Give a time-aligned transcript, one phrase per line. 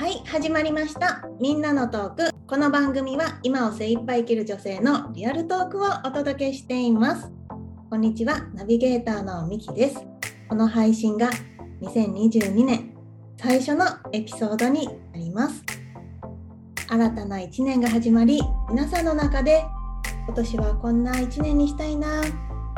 [0.00, 1.28] はい始まりました。
[1.38, 2.30] みんなのトーク。
[2.46, 7.30] この番組は今を精一杯生きる女性のリアルトークをお届けしています。
[7.90, 9.96] こんにちはナビゲーターのみきです。
[10.48, 11.30] この配信が
[11.82, 12.94] 2022年
[13.36, 15.62] 最初のエピソードになります。
[16.88, 19.64] 新たな1年が始まり皆さんの中で
[20.26, 22.22] 今年はこんな1年にしたいな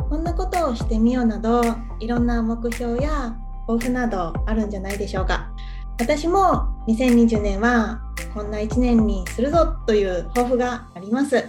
[0.09, 1.63] こんなことをしてみようなど
[2.01, 3.37] いろんな目標や
[3.67, 5.51] 抱負などあるんじゃないでしょうか
[5.99, 8.01] 私も2020年は
[8.35, 11.45] こんな1年にするぞという抱負があります。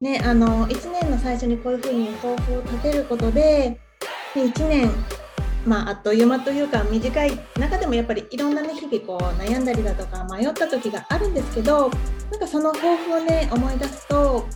[0.00, 3.80] ね、あの1年の最初にこういうふうに抱負を立てることで
[4.34, 4.90] 1年、
[5.66, 11.90] まあ、あっという間というか短い中でもやっぱりいろんな、ね、日々こう悩んだりだとか迷った時があるんですけど
[12.30, 14.46] なんかその抱負をね思い出すと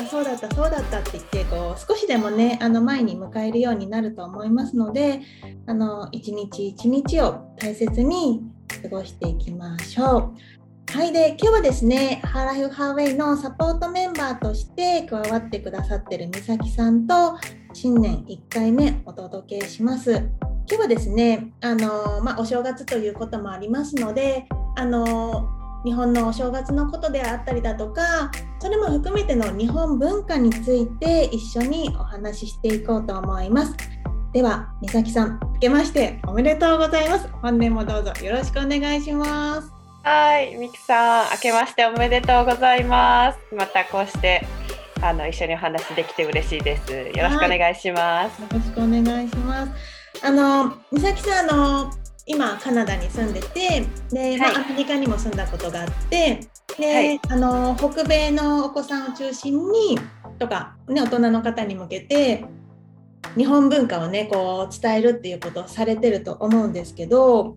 [0.00, 5.20] あそうだったそうだったって言ってこう少しでもねあの前に迎えるようになると思いますので
[5.66, 8.42] あの一日一日を大切に
[8.82, 10.58] 過ごしていきましょう。
[10.90, 17.36] はい、で今日はですね、ハーライフハーウェイのサポートメンバーとして加わってくださってる美咲さんと
[17.74, 20.47] 新年1回目お届けします。
[20.70, 25.48] 今日はですね、あのまあ、お正月ということもありますので、あの
[25.82, 33.74] 日本のお正月のことであったりだとかそれも含めての日本文化について一緒にお話ししていこうと思います。
[34.34, 37.28] では美咲さん明けましておめでとうございます。
[37.40, 39.72] 本年もどうぞよろしくお願いします。
[40.02, 43.38] はいみきさん明けましておめでとうございます。
[43.54, 44.46] またこうして
[45.00, 46.92] あの一緒にお話できて嬉しいです。
[46.92, 51.90] よろしくお願いします、よろしくお願いしますあの美咲さんあの
[52.26, 56.40] 今カナダに住んでてで、まあ、アメリカにも住んだことがあって
[56.78, 59.98] で、はい、あの北米のお子さんを中心に
[60.38, 62.44] とか、ね、大人の方に向けて
[63.36, 67.56] 日本文化をねこう伝えるっていうことをされてると思うんですけど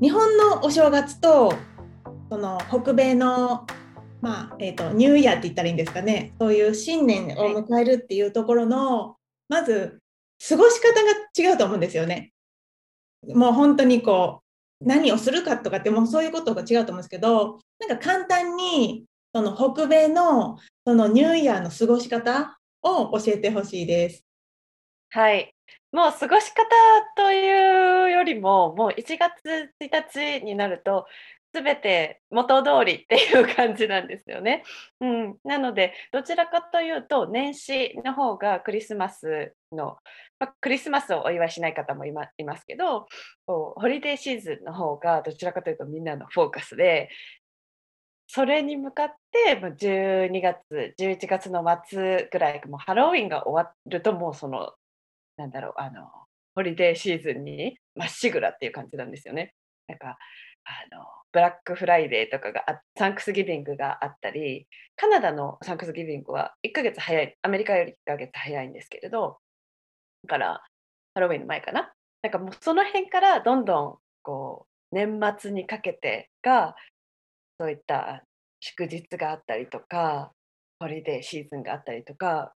[0.00, 1.52] 日本のお正月と
[2.30, 3.66] その北米の
[4.20, 9.16] まあえーと、ニューイヤーって言ったらいいんですかねそういう新年を迎えるっていうところの、
[9.48, 9.99] まず
[10.48, 12.32] 過ごし方が違うと思うんですよね。
[13.34, 14.42] もう本当にこ
[14.80, 24.24] う何をするかとかってもうそういうことが違うと思うんですけどなんか簡単にその北米のそのニューイヤーの過ごし方を教えてほしいです。
[25.10, 25.54] はい。
[25.92, 26.64] もう過ごし方
[27.16, 31.06] というよりも、もう1月1日になると、
[31.52, 34.62] すべて元通りっていう感じなんですよね。
[35.00, 39.96] うん、なのでどちらかというと年始の方がクリスマスの、
[40.38, 42.26] まあ、クリスマスをお祝いしない方もい,、ま、
[42.56, 43.06] すけど
[43.46, 47.08] ホリデーシーズンの方がどちらかというとみんなのフォーカスで
[48.26, 54.72] それに向かって12月11月の末ぐらいもうハロウィンが終わるともうその
[55.36, 56.08] なんだろうあの
[56.54, 59.54] ホリデーシーズンにまっしぐらっていう感じなんですよね。
[59.88, 60.16] なんか
[60.64, 62.64] あのブラックフライデーとかが
[62.96, 64.66] サンクスギビングがあったり
[64.96, 69.38] カナダのサンクスギビングは1ヶ月早いアメリカより1ヶ月早いんですけれど
[70.26, 70.62] から
[71.14, 71.92] ハロウィンの前かな。
[72.22, 76.74] なんかもうその辺からどんどんこう年末にかけてが
[77.58, 78.24] そういった
[78.60, 80.32] 祝日があったりとか
[80.78, 82.52] ホリデーシーズンがあったりとか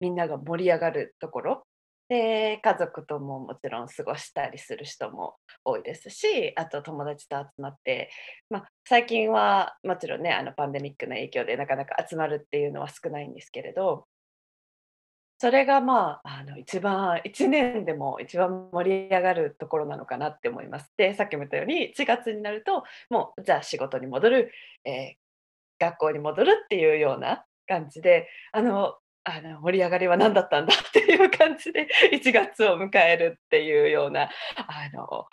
[0.00, 1.62] みんなが盛り上がるところ。
[2.08, 8.10] で家族とももちろん過ごしたりする人も多いですしあと友達と集まって、
[8.50, 14.06] まあ、最近はもちろんねあのパンデミックの影響でなかなか集まるっていうのは少ないんですけれど
[15.40, 20.92] それがまああの一番1年でも一番盛り上がるところなのかなって思います。
[20.98, 24.52] でさっきも言ったように4月になるともうじゃあ仕事に戻る、
[24.84, 25.14] えー、
[25.78, 34.28] 学校に戻るっていうような感じであのあの盛り上がりは何だったんだっていう感じで1月を迎えるっていうようなあ
[34.92, 35.24] の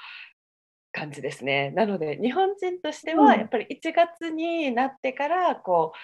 [0.93, 1.71] 感じですね。
[1.71, 5.97] なので日本人としてはやっぱり1月になってからこう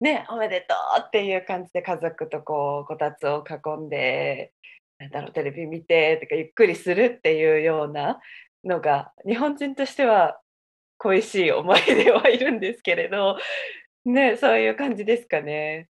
[0.00, 4.52] ねおめでとうっていう感じで家族とこうこたつを囲んで
[4.98, 8.20] なんだろうテレビ見てとかゆっくりするっていうような
[8.64, 10.38] のが日本人としては
[10.98, 13.36] 恋しい思い出はいるんですけれど
[14.04, 15.88] ねそういう感じですかね。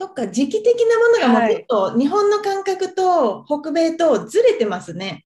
[0.00, 5.24] そっか、時期的なものがもうちょっと日本の感覚と北米とずれてますね。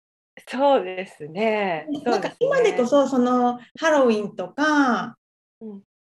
[0.50, 1.88] そうですね。
[2.04, 5.18] なんか今でこそそのハロウィンとか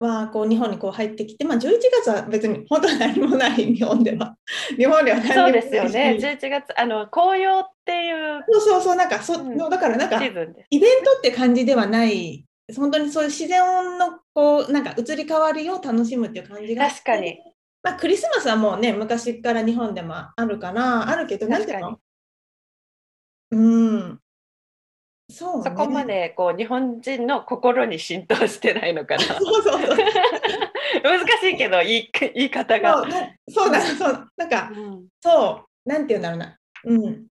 [0.05, 4.35] はこう日本にこう入ってきて、まあ、11月は別に本当に何もない日本では。
[4.77, 6.17] 日本では何そうですよね。
[6.19, 10.53] 11月あの紅葉っていうそうそうそうなんかそ、うん、だからなんかイベン
[11.03, 12.45] トって感じではない
[12.75, 13.61] 本当にそういう自然
[13.97, 17.39] のこうなんか移り変わりを楽しむっていう感じが確かに
[17.83, 21.99] まあ、クリスマスはもうね、昔から日本でもあるかな、あるけど、なんていうの？
[23.51, 24.19] うん。
[25.31, 26.13] そうそこまね。
[26.13, 29.23] でこう日本人の心に浸透してないのかな。
[29.39, 29.97] そうそうそう。
[31.03, 33.07] 難しいけど言い言い方そうが。
[33.07, 34.27] なそうだ、そう。
[34.37, 36.57] なんか、うんそう、なんていうんだろうな。
[36.85, 37.27] うん。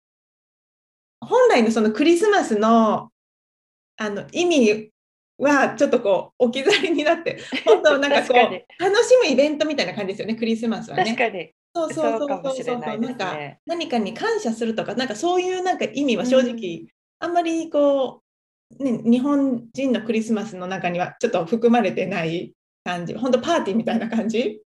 [1.21, 3.09] 本来のそのクリスマスの
[3.97, 4.91] あの意味
[5.37, 11.03] はちょっとこう置き去りになって、 本当なんかこう楽しむイベントみたいな感じですよね、クリスマスはね。
[11.03, 13.57] 確かにそうそうそうそうかもしそうそうれなん。
[13.65, 16.87] 何かに感謝するとか、なんかそういうなんか意味は正直、
[17.19, 18.21] あんまりこ
[18.79, 24.61] う、ね、日本人のクリスマスの中にはちょっと含まれてない感じ、本当パーティーみたいな感じ？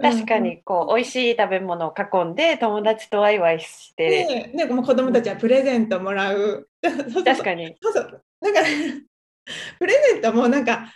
[0.00, 6.68] 確かうんにこう美味しい食べ物を囲んで友達とワイワイして、ねね、もう子供たちはプレゼントもらう。
[6.82, 7.74] 確かに。
[7.82, 8.22] そうそう。
[8.40, 8.66] だから、
[9.80, 10.94] プレゼントもなんか、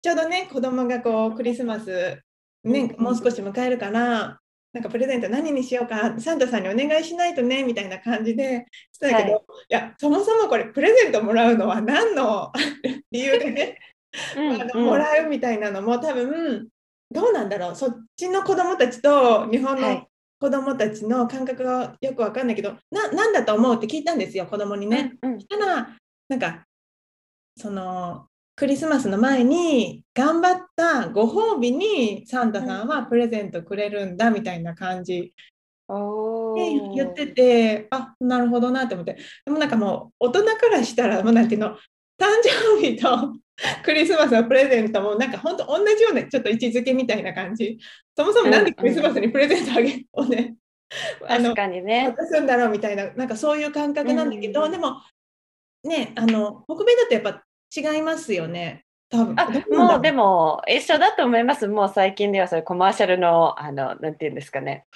[0.00, 2.22] ちょうどね、子供がこう、クリスマス、
[2.62, 4.38] ね、うんもう少し迎えるから、
[4.76, 9.42] なんかプレゼント何にしようか、サンタさんにお願いしないとね、みたいな感じでしてたけど、はい。
[9.42, 12.52] い、や、そもそもこれ、プレゼントもらうのは何の？
[13.10, 13.78] 理由でね、
[14.36, 16.68] うんもらうみたいなのも多分、
[17.10, 20.06] どうなんだろう、そっちの子供たちと日本のはい。
[20.38, 25.16] 子供たちの感覚がよくわかんないけど、ななんだと思うって聞いたんですよ、子供にね。
[25.22, 25.38] うんうん。
[25.46, 25.96] ただ、
[26.28, 26.66] なんか、
[27.56, 35.34] その、クリスマスの前に頑張ったご褒美にサンタさんはプレゼントくれるんだみたいな感じ。
[35.88, 41.76] おでー言ってて、あなるほどなって思って、でもなんかもう大人からしたら、もうなんていうの、
[42.18, 43.36] 誕生日と
[43.84, 47.78] クリスマスのプレゼントもなんか本当同じようなちょっと位置づけみたいな感じ。
[48.16, 50.56] そもそもなんでクリスマスにプレゼントあげ をね、
[51.28, 52.08] あの確かにね。
[52.16, 54.72] 渡すんだろうみたいな、なんかそういう感覚なんだけど、うん。
[54.72, 55.02] でも、
[55.84, 57.44] ね、あの、北米だとやっぱ
[57.76, 58.84] 違いますよね。
[59.08, 61.68] 多分あもうでも一緒だと思います。
[61.68, 64.86] もう最近ではそういうコマーシャルの、あの、なんていうんですかね、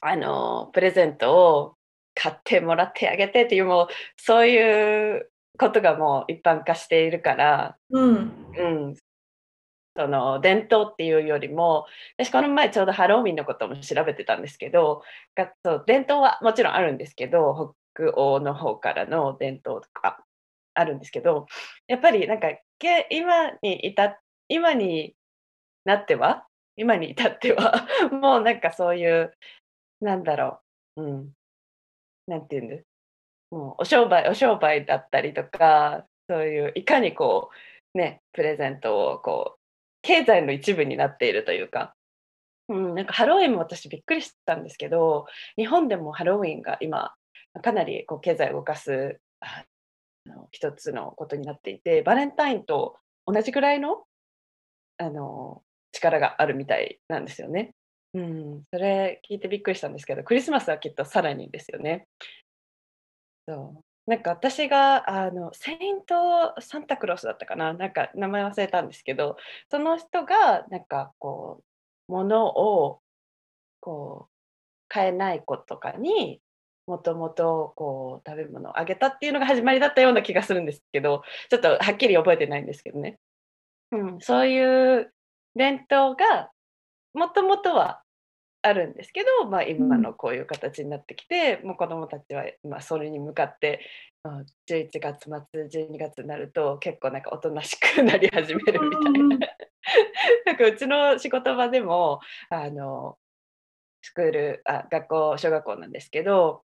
[0.00, 1.74] あの、プレゼントを
[2.14, 8.32] 買ってもらってあげてっていう、もうそういうことがもう一般化しているから、うん。
[8.56, 8.96] うん、
[9.96, 15.02] その伝統っていうよりも私この前ちょうどハロウィンのことも調べてたんですけど
[15.34, 20.24] がそう伝統はもちろんあるんですけど北欧の方からの伝統とか
[20.74, 21.46] あるんですけど
[21.86, 22.48] やっぱりなんか
[23.10, 25.14] 今に至今に
[25.84, 26.46] なっては
[26.76, 29.32] 今に至っては もうなんかそういう
[30.00, 30.60] なんだろ
[30.96, 31.32] う、うん、
[32.26, 32.86] なんていうんです
[33.50, 37.50] もうお商売お商売だったりとかそういういかにこ
[37.94, 39.60] うねプレゼントをこう
[40.02, 41.94] 経済の一部になっているというか、
[42.68, 45.26] うん、なんかハロウィンも私びっくりしたんですけど
[45.56, 47.14] 日本でもハロウィンが今
[47.62, 49.20] かなりこう経済を動かす
[50.50, 52.96] 一つのことになっていてバレンタインと
[53.26, 54.04] 同じぐらいの
[54.98, 57.74] あの力があるみたいなんですよね。
[58.14, 62.06] うん、それ聞いてびっくりしたんですけどクリスマスはきっとさらにですよね。
[63.48, 69.36] そうなんか私があのセイント・サンタクロースだったかななんか名前忘れたんですけど
[69.70, 71.62] その人がなんかこ
[72.08, 73.00] う物を
[73.80, 74.32] こう
[74.88, 76.40] 買えない子とかに
[76.86, 83.18] もともとこう食べ物をあげたっていうのが始まりだったような気がするんですけどちょっとはっきり覚えてないんですけどね、
[83.92, 85.12] うん、そういう
[85.54, 86.50] 伝統が
[87.14, 88.02] もともとは
[88.62, 93.80] あるんですけど、まあ、今のこういう形になってきて、もう子どもたちは今それに向かって、
[94.22, 99.28] まあ、11月末12月になると結構なんかおとなしくなり始めるみたいうん。
[99.30, 99.38] な。
[100.46, 103.18] なんかうちの仕事場でもあの
[104.00, 106.62] スクールあ学校小学校なんですけど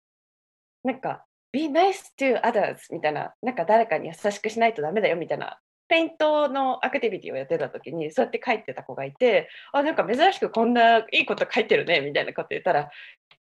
[0.84, 5.58] なんか「be nice to others」みたいななんか誰かに優しくしないとダメだよみたいな
[5.88, 12.90] ペイントのアクティビティをやってた時にそうやって書いてた子がいてあなんか珍しくこんないいこと書いてるねみたいなこと言ったら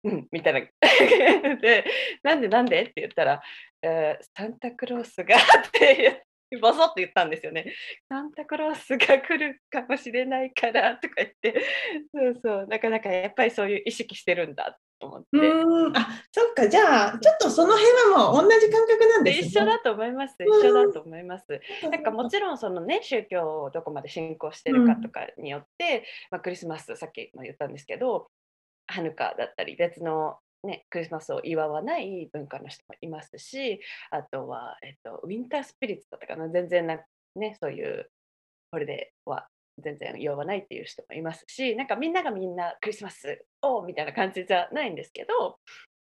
[0.03, 0.60] うんみたいな。
[1.62, 1.86] で
[2.24, 3.42] なんでなんでって言ったら、
[3.82, 5.39] えーサンタクロースがっ
[5.72, 6.24] て
[6.62, 7.74] ボソって言ったんですよね。
[8.10, 11.53] サンタクロースが来るかもしれないからとか言って。
[12.13, 12.68] そうそう。
[12.68, 15.28] なかなかやっぱりそういう意識してるんだと思って。
[15.32, 19.48] うーん、あ、そっか、じゃあ、ちょっとその辺はもう同じ感覚なんですね。
[19.48, 20.36] 一緒だと思います。
[20.40, 21.62] うん一緒だと思います。
[21.84, 28.28] なんかもちろんそのね宗教をどこまで信仰してるかとかによって、まあ、クリスマスさっきも言ったんですけど
[28.88, 33.80] ハヌカだったり別の、ね、クリスマスを祝わない文化の人もいますし
[34.12, 37.00] あとは、えっと、ウィンタースピリッツだったかな全然な、
[37.36, 38.10] ね、そういう
[38.72, 39.48] ホリデーは
[39.80, 45.58] 全然祝わないっていう人もいますしなんかみんながみんなクリスマスをみたいな感じじゃないんですけど、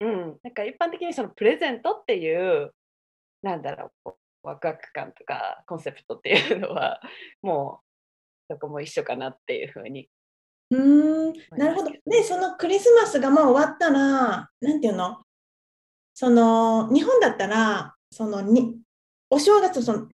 [0.01, 2.71] うん、なんか一般的にそのプレゼントっていう
[3.41, 4.09] なんだろう
[4.43, 6.99] ワクワク感とかコンセプトっていうのは
[7.41, 7.81] も
[8.49, 10.09] うどこも一緒かなっていうふうに
[10.71, 11.91] うんなるほど。
[12.07, 15.21] で、そのクリスマスがもう終わったら、なんていうの？
[16.13, 18.77] その、日本だったら、そのに、
[19.29, 20.07] お正月、その、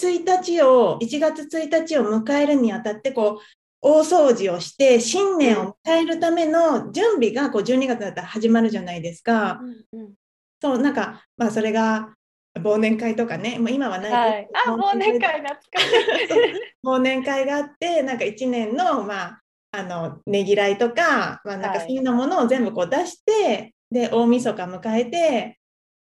[0.00, 3.44] 1日を、1月1日を迎えるにあたって、こう、
[3.80, 9.60] 大掃除をして、新年を迎えるための準備が、こう、12月だったら始まるじゃないですか。
[9.92, 10.14] うんうん、
[10.60, 12.14] そう、なんか、まあ、それが、
[12.60, 16.86] 忘年会とかね、もう今はないはい、あ忘年会懐かしい。
[16.86, 19.40] 忘年会があってなんか1年のまあ
[19.72, 25.58] あのねぎらいとか、まあ、なんかそういうのものを全部こう出して、はい、で大晦日迎えて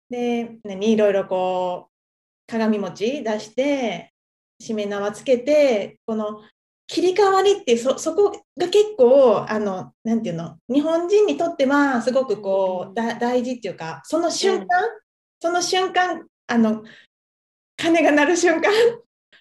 [0.08, 1.87] で何いろいろこう
[2.48, 4.12] 鏡餅出して
[4.58, 6.42] しめ縄つけてこの
[6.88, 14.66] 切り替わりってそそこが結構あのなんていうの日本人にとってはすごくこう、大事っていうかその瞬間、うん、
[15.40, 16.82] その瞬間あの
[17.76, 18.72] 鐘が鳴る瞬間。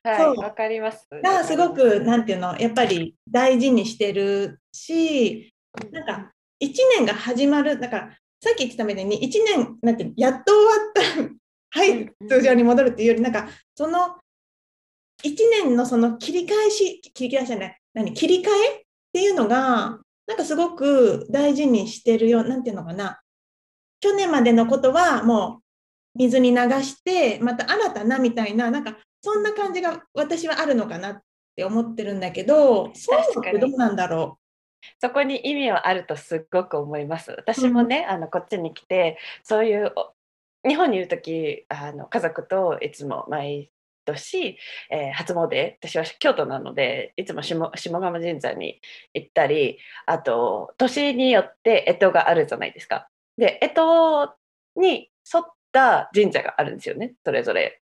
[0.04, 1.08] はい、わかります。
[1.24, 5.54] がすごくなんていうのやっぱり大事にしてるし、
[5.92, 14.18] なんか1年が始まるだからさっき言ってたみたいに1年なんてやっと終わったはい通常に戻るっていうよりなんかその
[15.24, 17.80] 1年のその切り返し切り返しじゃない。
[17.94, 18.14] 何？
[18.14, 18.82] 切り替えっ
[19.14, 23.20] ていうのがなんかすごく大事にしてるよなんていうのかな。
[24.00, 25.62] 去年までのことはも
[26.16, 31.22] う水に流してまた新たなみたいななんかそんな感じが私はあるのかなっ
[31.56, 34.86] て思ってるんだけどそうってどうなんだろう？
[35.02, 37.32] そこに意味はあるとすっごく思います。
[37.32, 39.92] 私もね、うん、あのこっちに来てそういう
[40.68, 43.72] 日本にいる時あの家族といつも毎
[44.06, 44.58] 年、
[44.90, 48.82] えー、初詣私は京都なのでいつも下下鴨神社に
[49.14, 53.10] 行ったりあと年によって干支があるじゃないですか。
[53.38, 54.34] で干
[54.76, 57.82] 支に沿った神社があるんですよねそれぞれ。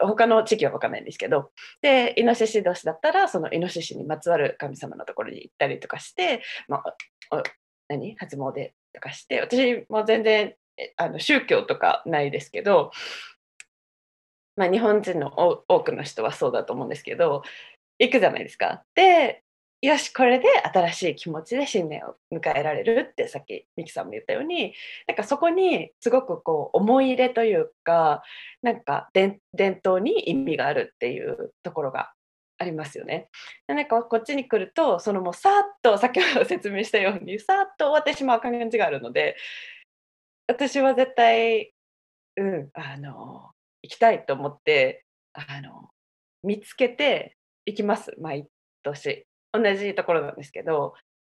[0.00, 6.82] 他の地域は分かんないんですけどでイノシシ年だったらそのイノシシにまつわる神様のところに行ったりとかして、ま
[7.30, 7.42] あ、
[7.88, 8.16] 何？
[8.16, 10.54] 初詣とかして私も全然
[10.96, 12.92] あの宗教とかないですけど、
[14.56, 17.42] まあ、日本人の多くの人はそうだと思うんですけど
[17.98, 18.82] 行くじゃないですか。
[18.94, 19.42] で
[19.80, 24.74] よしこれで新しい気持ちで新年を迎えられるってさっきミキさんも言ったように
[25.06, 28.22] なんかそこにすごくこう思い入れというか
[28.60, 29.40] なんか伝
[29.84, 32.12] 統に意味があるっていうところが
[32.58, 33.28] ありますよね。
[33.68, 39.36] でなんかこっちに来るとそのもうさっと先ほど説明したようにさっと終わってしまう感じがあるので
[40.48, 41.72] 私は絶対、
[42.36, 43.50] うん、あの
[43.82, 45.90] 行きたいと思ってあの
[46.42, 47.36] 見つけて
[47.66, 48.48] 行きます毎
[48.82, 49.26] 年。
[49.52, 50.94] 同じところなんですけど、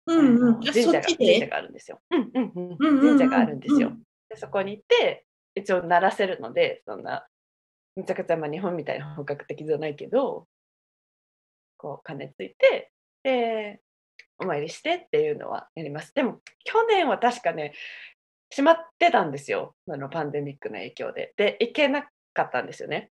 [0.06, 2.00] うんうん、神社が神社があるんですよ。
[2.10, 3.92] うんうんうん、神社があるんですよ。
[4.28, 7.26] でそこに行って一応鳴らせるのでそんな
[7.96, 10.46] めちゃくちゃまあ日本みたいな本格的じゃないけど
[11.76, 12.90] こう鐘ついて
[13.22, 13.80] で
[14.38, 16.14] お参りしてっていうのはやります。
[16.14, 17.74] でも去年は確かね
[18.50, 19.74] 閉まってたんですよ。
[19.88, 21.32] あのパンデミックの影響で。
[21.36, 22.02] で行けな
[22.34, 23.10] かったんですよね。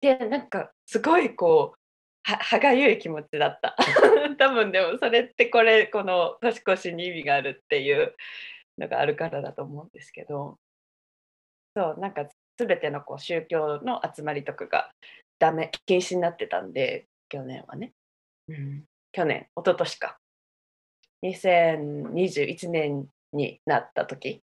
[0.00, 1.78] でなんかすごいこう
[2.22, 3.76] 歯がゆい気持ちだった。
[4.38, 8.14] 多分でもそれってこれこの年越しに意味があるっていう
[8.78, 10.58] のがあるからだと思うんですけど。
[11.76, 14.92] そうなんか全てのこう宗教の集まりとかが
[15.40, 17.92] ダメ禁止になってたんで去年はね、
[18.48, 20.18] うん、去年一昨年か。
[21.24, 24.42] 2021年になった時。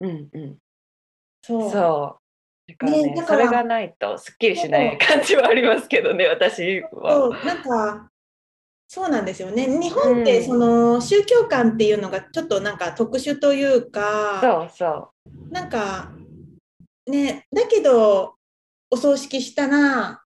[0.00, 0.56] うんうん。
[1.42, 1.70] そう。
[1.70, 2.18] そ
[2.68, 2.72] う。
[2.72, 7.30] だからね、ねそれがないとすっきりしない感じはありますけどね、私は。
[7.44, 8.10] なんか
[8.88, 9.66] そうなんですよね。
[9.66, 15.10] 日本ってその宗教観っていうのがちょっとなんか特殊というか、そうそ
[15.48, 15.52] う。
[15.52, 16.12] なんか
[17.06, 18.34] ね、だけど
[18.90, 20.22] お葬式したら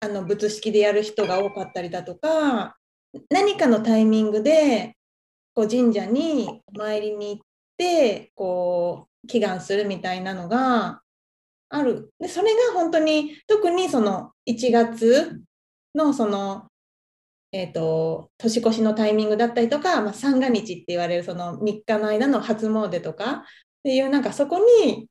[0.00, 2.76] あの仏式でやる人が多かったりだとか、
[3.30, 4.96] 何かのタイミングで
[5.58, 7.46] こう神社にお参りに行っ
[7.76, 11.02] てこう祈願するみたいなのが
[11.68, 12.12] ある。
[12.20, 15.40] で、それが本当に、特にその1月
[15.96, 16.68] のその、
[17.50, 23.42] えっ、ー、と、年越しのタイミングだったりとか、まあ、三が日って言われるその3日の間の初詣とかっ
[23.82, 25.08] ていう、なんかそこに、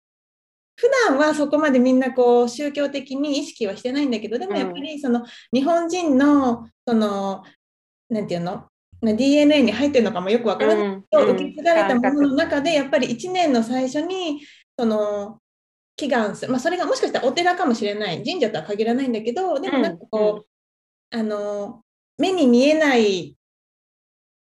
[0.77, 7.43] 普段はそこまでみんなこう宗教的に意識はしてないんだけど、でもやっぱりその日本人の、その、
[8.09, 8.69] なんていうの？
[9.01, 11.01] DNA に入ってるのかもよくわからない。
[11.01, 14.41] けど、うん、受け継がれたものの中でやっぱり1年の最初に
[14.77, 15.39] その
[15.95, 18.23] 祈願する、まあ、それがもしかしたらお寺かもしれない。
[18.23, 20.45] 神社とは限らないんだけどでもなんかこ
[21.11, 21.83] う、うん、あの
[22.17, 23.35] 目に見えない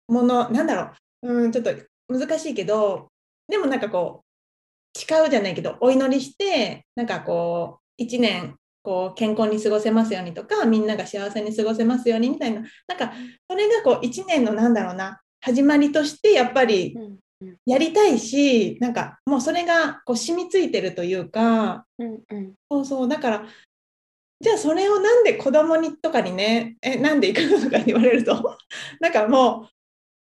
[0.09, 1.45] ものなんだろう。
[1.45, 1.73] うんちょっと
[2.09, 3.11] 難しいけど
[3.49, 12.63] でもなんかこう誓うじゃないけどお祈りしてなんかこう1年こう健康に過ごせますようにとかみんなが幸せに過ごせますようにみたいな。
[12.87, 13.13] なんか
[13.49, 16.97] それがこう1年のなんだろうな始まりとしてやっぱり
[17.67, 23.09] やりたいしなんかもうそれがこう染みついてるというか、うんうん、そうそう。
[23.09, 23.47] だから
[24.41, 28.57] じゃあそれをなんで子供にとかにねえなんで行くのとか言われると
[29.01, 29.69] なんかもう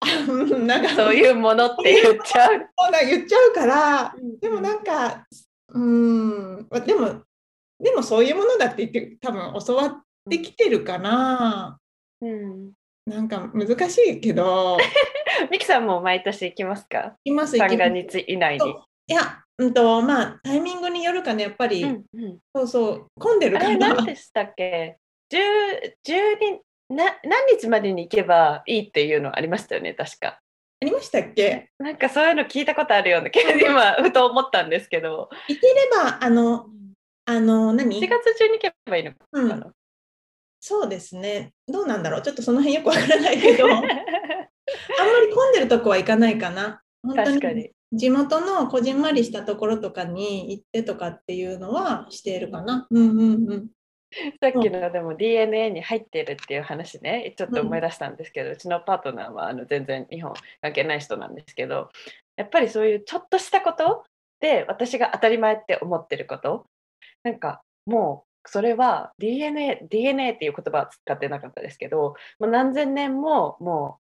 [0.65, 2.67] なんかそういうものって言っちゃう。
[3.07, 5.27] 言っちゃうからでもなんか
[5.69, 6.69] うん。
[6.87, 7.23] でも
[7.81, 11.79] でもそういうものだって言って多分教わってきてるかな、
[12.21, 12.73] うん、
[13.07, 14.77] なんか難しいけど
[15.51, 17.17] ミキさんも毎年行きますか？
[17.25, 18.71] 行きます三が日以内に。
[19.07, 23.77] いや、うんとまあ、タイミングによるかね、やっぱり、うんうん、そうそう、混んでるから。
[23.77, 24.99] 何でしたっけ
[25.33, 25.39] ?10
[26.05, 26.61] 人
[26.95, 30.39] な何日までに行けばいいっていうのありましたよね、確か。
[30.83, 31.71] ありましたっけ？
[31.79, 35.29] なんかそういうの聞いたことあるような今ふと思ったんですけど。
[35.49, 36.67] 行ければあの
[37.31, 39.73] あの何 ?4 月中に行けばいいのかな、うん、
[40.61, 46.83] そうですねどうなんだろうちょっとその辺よくわからないけど あんまり混んでるとこは行かないかな。
[47.03, 52.87] 本当に地元のこじんまりしたところとかに行ってとかっていうのはしているかな。
[52.91, 53.69] うんうんうん。
[54.41, 61.91] さっきのでも DNA に入ってるっていう話ねちょっと思い出したんですけど、うん、うちのパートナーはあの全然日本関係ない人なんですけど
[62.35, 64.03] やっぱりそういうちょっとしたこと
[64.41, 66.67] で私が当たり前って思ってること
[67.25, 73.99] なんかもうそれは DNA, DNA っていう言葉は使ってなかったですけどもう何千年もも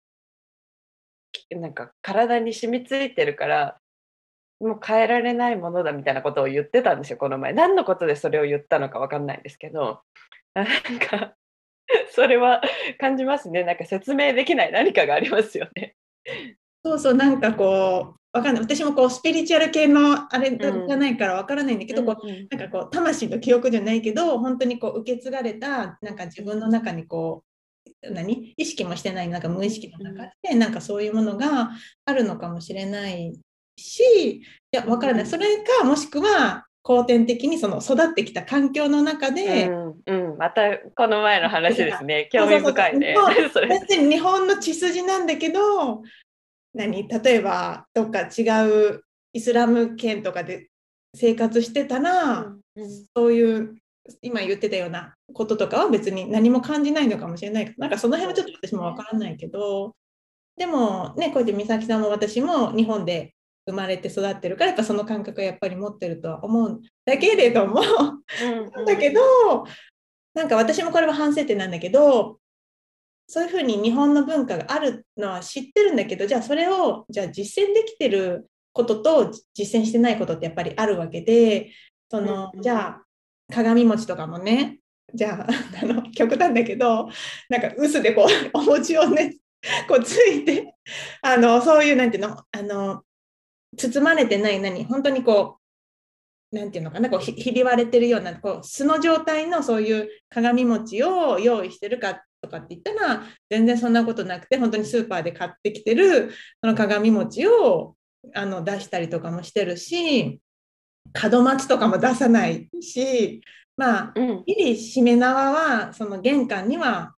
[1.51, 3.79] うなんか体に染みついてるから
[4.61, 10.03] もう変えられないものだみたいなことを言ってたんですよこの前何のことでそれを言ったのか分かんないんですけど
[10.55, 10.67] なん
[10.99, 11.35] か
[12.15, 12.63] それは
[12.99, 15.97] 感じますねなんか説明できない何かがありますよね。
[16.85, 18.63] そうそうなんかこうわかんない。
[18.63, 27.45] 私もこうスピリチュアル系のあれじゃないからわからないんだけど、うん、こうなんかこう魂の記憶じゃないけど本当にこう受け継がれたなんか自分の中にこ
[28.03, 28.55] う何？
[28.57, 31.71] 意識もしてないなんか無意識の中でなんかそういうものが
[32.05, 33.39] あるのかもしれない
[33.77, 35.27] しいや分からない。
[35.27, 35.47] それ
[35.81, 42.29] かもしくは後天的にその育ってきた環境の中で、うん、うん、またこの前の話ですね。
[42.33, 43.15] 興味深いね。
[43.69, 46.03] 別に 日本の血筋なんだけど
[46.75, 47.09] 何？
[47.09, 50.69] 例えばどっか違うイスラム圏とかで
[51.15, 53.77] 生活してたら、うんうん、そういう
[54.21, 59.95] 今言ってたようなこととかは別に何も感じないのかもしれないなんかその辺はちょっと私も分からないけど。
[60.55, 63.35] でもねこうやって美咲さんも私も日本で
[63.67, 67.81] 生まれて育ってるからやっぱその感覚はやっぱり持ってるとは思うんだけれども。
[68.77, 69.21] うん、だけど
[70.35, 72.39] なんか私もこれは反省点なんだけど
[73.27, 81.71] そういうふうに日本の文化があるのは知ってるんだけどじゃあそれをじゃあ実践できてることと実践してないことってやっぱりあるわけで
[82.11, 83.03] その、じゃあ
[83.51, 84.81] 鏡餅とかもね
[85.15, 85.47] じゃあ
[85.83, 87.09] あの 極端だけど
[87.49, 88.27] なんか臼でこう
[88.59, 89.37] お餅をね
[89.89, 90.75] こうついて
[91.21, 93.03] あのそういうなんていうのあの
[93.77, 95.59] 包まれてない何本当にこ
[96.53, 107.97] うなんていうのかなこうひび割れてるようなこう素の状態のそういう鏡餅を用意してるかとかって言ったら全然そんなことなくて本当にスーパーで買ってきてるその鏡餅を
[108.35, 110.41] あの出したりとかもしてるし
[111.31, 113.41] 門松とかも出さないし
[113.77, 117.15] まあ、うん、ギリしめ縄はその玄関には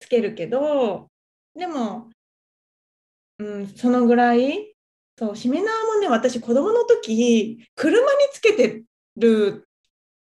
[0.00, 1.08] つけるけど
[1.54, 2.10] でも、
[3.38, 4.76] うん、そのぐらい
[5.18, 8.84] そう、しめ縄もね、私、子供の時、車につけて
[9.16, 9.66] る。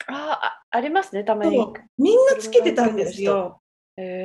[0.08, 1.58] ああ、ありますね、たまに。
[1.98, 3.61] みんなつけてたんですよ。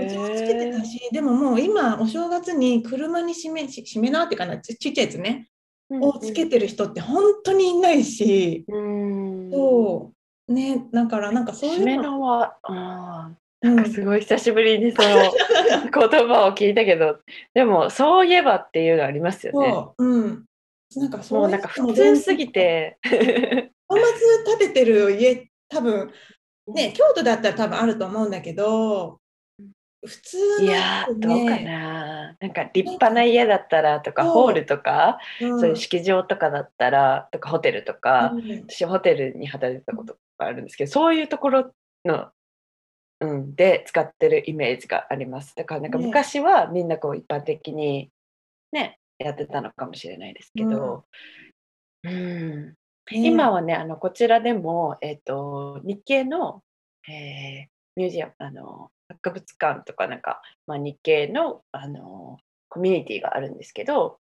[0.05, 5.49] うちもつけてたし、でももう今、お正月に車にしめしめ縄っていうかな、ちちっちゃいやつね、
[5.91, 9.51] うんうん、をつけてる人って本当にいないし、うん。
[9.51, 10.13] そ
[10.49, 10.53] う。
[10.53, 11.85] ね、だからなんかそういうの。
[11.85, 15.09] しめ縄、あなんかすごい久しぶりにその
[15.91, 17.19] 言葉を聞いたけど、
[17.55, 19.75] でもそういえばっていうのありますよね。
[19.99, 20.27] う。
[20.29, 20.45] ん、
[20.97, 22.99] なんかそうなんか普通すぎて。
[23.89, 26.13] まず食べてる家多分。
[26.69, 29.21] ね京都だったら多分あると思うんだけど
[30.07, 41.73] 普通、ね、いやどうかななんか立派な家だったらとかホールとか、うん、そういう式場とかだったらとかホテルとか、うん、私ホテルに働いてたことがあるんですけどそういうところ
[42.05, 42.29] の、
[43.21, 45.55] うん、で使ってるイメージがあります。
[45.57, 48.11] だからなんか昔はみんなこう一般的に
[48.73, 51.05] ねやってたのかもしれないですけど、
[52.05, 52.75] うん、うん。
[53.11, 56.63] 今はねあのこちらでも、えーと、日系の、
[57.09, 62.39] えー、ミュージアムあの博物館とかなんか、まあ、日系のあの
[62.69, 64.19] コミュニティがあるんですけど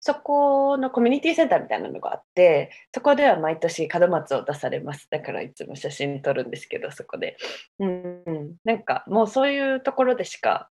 [0.00, 5.08] そこのコミュニティセンターみたいなのがあってそこでは毎年門松を出されます。
[5.10, 7.36] だからいつも写真撮るんですけどそこで、
[7.80, 10.70] うん、なんかもうそういうところでしか、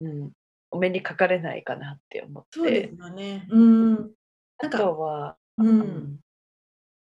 [0.00, 0.30] うん、
[0.70, 2.48] お目にかかれないかなって思って。
[2.58, 3.46] そうですよね。
[3.50, 4.10] うん。
[4.58, 6.18] あとは、うん、うん、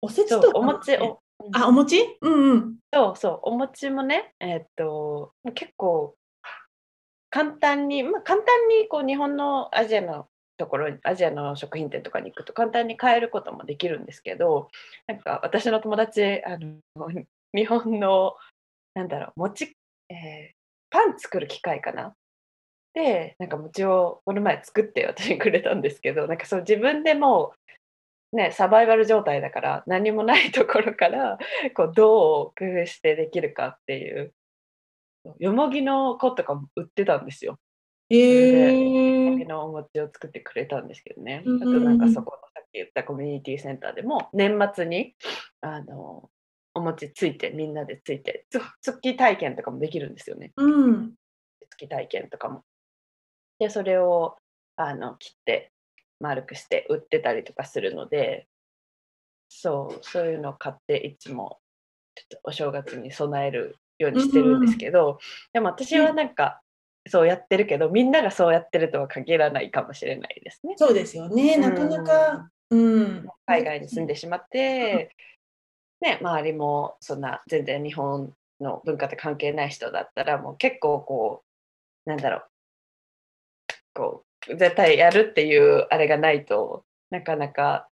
[0.01, 1.21] おせちとか、お餅お
[1.53, 2.01] あお餅？
[2.21, 6.17] うんうんそうそうお餅もねえー、っと結構
[7.31, 14.69] 簡単に、まあ、簡単にこう日本のアジアのところアジアの食品店とかに行くと簡単に買えることもできるんですけど
[15.07, 16.79] なんか私の友達あの
[17.55, 18.37] 日本の
[18.95, 19.77] なんだろう餅、
[20.09, 20.51] えー、
[20.91, 22.15] パン作る機械かな？
[22.95, 27.53] でなんか餅をこの前作って私にくれたんですけどなんかそう自分でも
[28.37, 31.39] ね、サバイバル状態だから何もないところから
[31.75, 34.33] こうどう工夫してできるかっていう
[35.39, 37.59] よもぎの粉とかも売ってたんですよ。
[38.11, 45.15] えー、よもぎのお餅を作ってくれたんですけどね、あとなんかそこのさっき言ったコミュニティセンターでも年末に
[45.63, 46.31] あの
[46.75, 48.47] お餅ついてみんなでついて
[48.83, 50.53] 月体験とかもできるんですよね。
[50.57, 51.15] うん、
[51.71, 52.63] 月体験とかも。
[53.59, 54.37] でそれを
[54.77, 55.73] あの切って
[56.21, 58.47] 丸くして売ってたりとかするので
[59.49, 61.59] そうそういうのを買っていつも
[62.15, 65.19] ちょっとお正月に備えるようにしてるんですけど、うん、
[65.53, 66.61] でも私はなんか、
[67.09, 70.75] そうやってるけどみんながそうやってるとは限らないかもしれないですね。
[70.77, 71.57] そうですよね。
[71.57, 75.15] なかなか、うん、海外に住んでしまって、
[76.01, 81.45] ね、周りもそんな全然日本の文化と関係ない人だったらもう結構こ
[82.07, 82.43] うなんだろう。
[83.95, 87.89] こう絶対やるっていうあれがないとなかなか。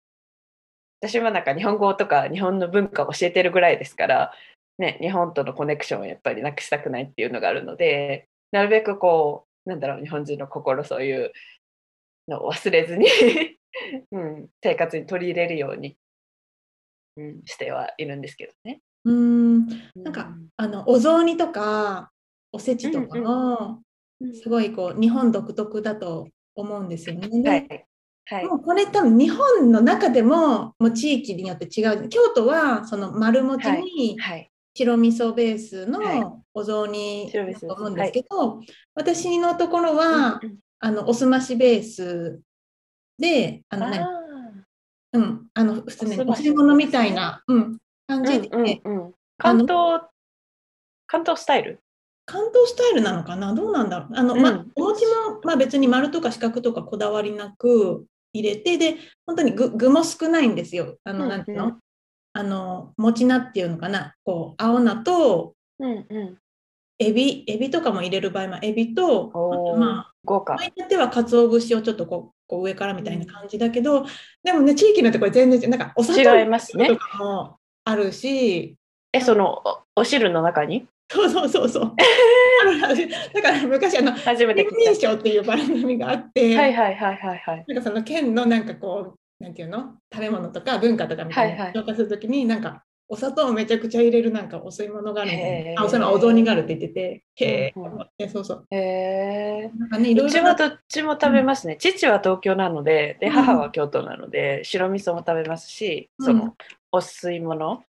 [1.00, 4.33] 私はなんか日本語とか日本の文化を教えてるぐらいですから
[4.78, 11.33] ね、日本とのコネクションをやっぱりなくしたくないっていうのがあるのでなるべくこうなんだろう日本人の心そういう
[12.28, 13.07] のを忘れずに
[14.12, 15.96] うん、生活に取り入れるように、
[17.16, 18.80] うん、してはいるんですけどね。
[19.04, 19.66] うん。
[19.96, 22.12] なんか、うん、あのお雑煮とか
[22.52, 23.83] おせちとかも、うんうん、
[24.32, 27.28] すごいこう日本独特だと思うんですよね。
[27.48, 27.87] はい。
[28.26, 32.08] はい、もうこれ多分日本の中でももう地域によって違う。
[32.08, 34.16] 京都はその丸餅に
[34.72, 42.40] 白味噌ベースのお雑煮だと思うんですけど、はい、私のところは、うん、あのおすましベース
[43.18, 44.04] であのね
[45.12, 50.00] うん、あの普通ねお吸い物みたいな、うん、感じで、うんうんうん、関東
[51.06, 51.83] 関東スタイル？
[52.26, 53.54] 関東スタイルなのかな？
[53.54, 54.08] どうなんだろう？
[54.14, 60.96] あの、うん、まお餅も、まあ、別に丸とか四角とかこだわりなく入れてで本当に具具も少ないんですよ。
[61.04, 61.78] あの、うんうん、なんていうの？
[62.32, 64.14] あのもち菜っていうのかな？
[64.24, 66.38] こう青菜と、うんうん。
[67.00, 70.54] エビエビとかも入れる場合もエビとまあ豪華。
[70.54, 74.06] 場合によっては鰹節をちょっとこうこう上からみたいな感じだけど、うん、
[74.44, 76.22] でもね地域のところ全然なんかお砂糖
[76.87, 78.76] とかもあるし、
[79.12, 79.62] えその
[79.96, 80.87] お汁の中に？
[81.14, 81.92] そうそうそうそう。
[83.35, 87.64] だから昔あの初めて認証っていう番組があってはいはいはいはいはい。
[87.68, 89.94] なんかその県のなんかこうなんていうの？
[90.12, 95.31] 食べ物とか文化とかみたいな紹介するときに、なんかお砂糖をめちゃくちゃ入れるなんかお吸い物がある
[95.77, 98.66] あおそのお雑煮があるって言っててへえ、うん、そうそう。
[98.70, 106.55] へえ、ね、うちはどっちも食べますね、うん、父は東京なのでで母は京都なので、うん、白味噌も食べますし、その
[106.92, 107.83] お吸い物、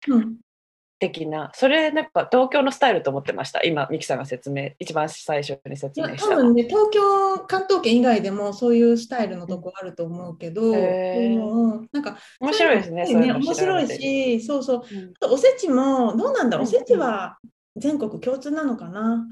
[1.02, 3.60] 的なそれなんか東京のスタイルと思ってました？
[3.64, 14.82] 今ミキさんが説明一番最初に説明した多分ね東京関東圏以外でもそういうスタイルのとこあると思うけど、うん、なんか面白いですねね面白いしそうそう、
[15.24, 16.66] うん、おせちもどうなんだろう？
[16.66, 17.38] おせちは
[17.74, 19.26] 全国共通なのかな？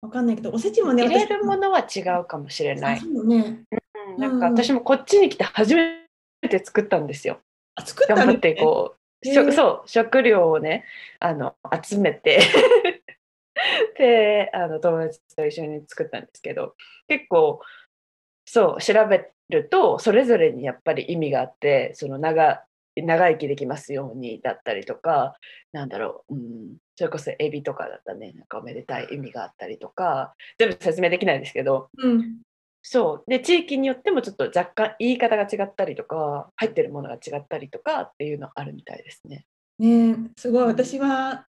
[0.00, 3.64] わかんないけどおせちもね入れるものは違うかもしれない、ね。
[4.16, 5.98] うん、なんか私もこっちに来て初め
[6.48, 7.40] て作ったんですよ、
[7.74, 8.98] あ作った、ね、頑張ってこう
[9.52, 10.84] そう食料をね
[11.18, 12.40] あの集めて
[13.98, 16.74] であの友達と一緒に作ったんですけど
[17.08, 17.60] 結構
[18.44, 22.64] そう調べるとそれぞれにやっぱり意味があってその長
[22.96, 25.34] 長生きできますようにだったりとか
[25.72, 32.38] なんだろう、うん、それこそエビとかだったらねなんかおめでたい意味があったりとか全部説明できないですけど、うん、
[32.86, 33.30] そう。
[33.30, 39.46] で地域によってもちょっと若干言い方が違ったりとか入ってるものが違ったりとかっていうのあるみたいですね。
[39.78, 40.64] ねすごい。
[40.64, 41.46] 私は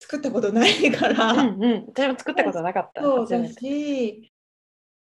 [0.00, 1.32] 作ったことないから。
[1.32, 3.02] うんうん、私も作ったことなかった。
[3.02, 4.32] そうだし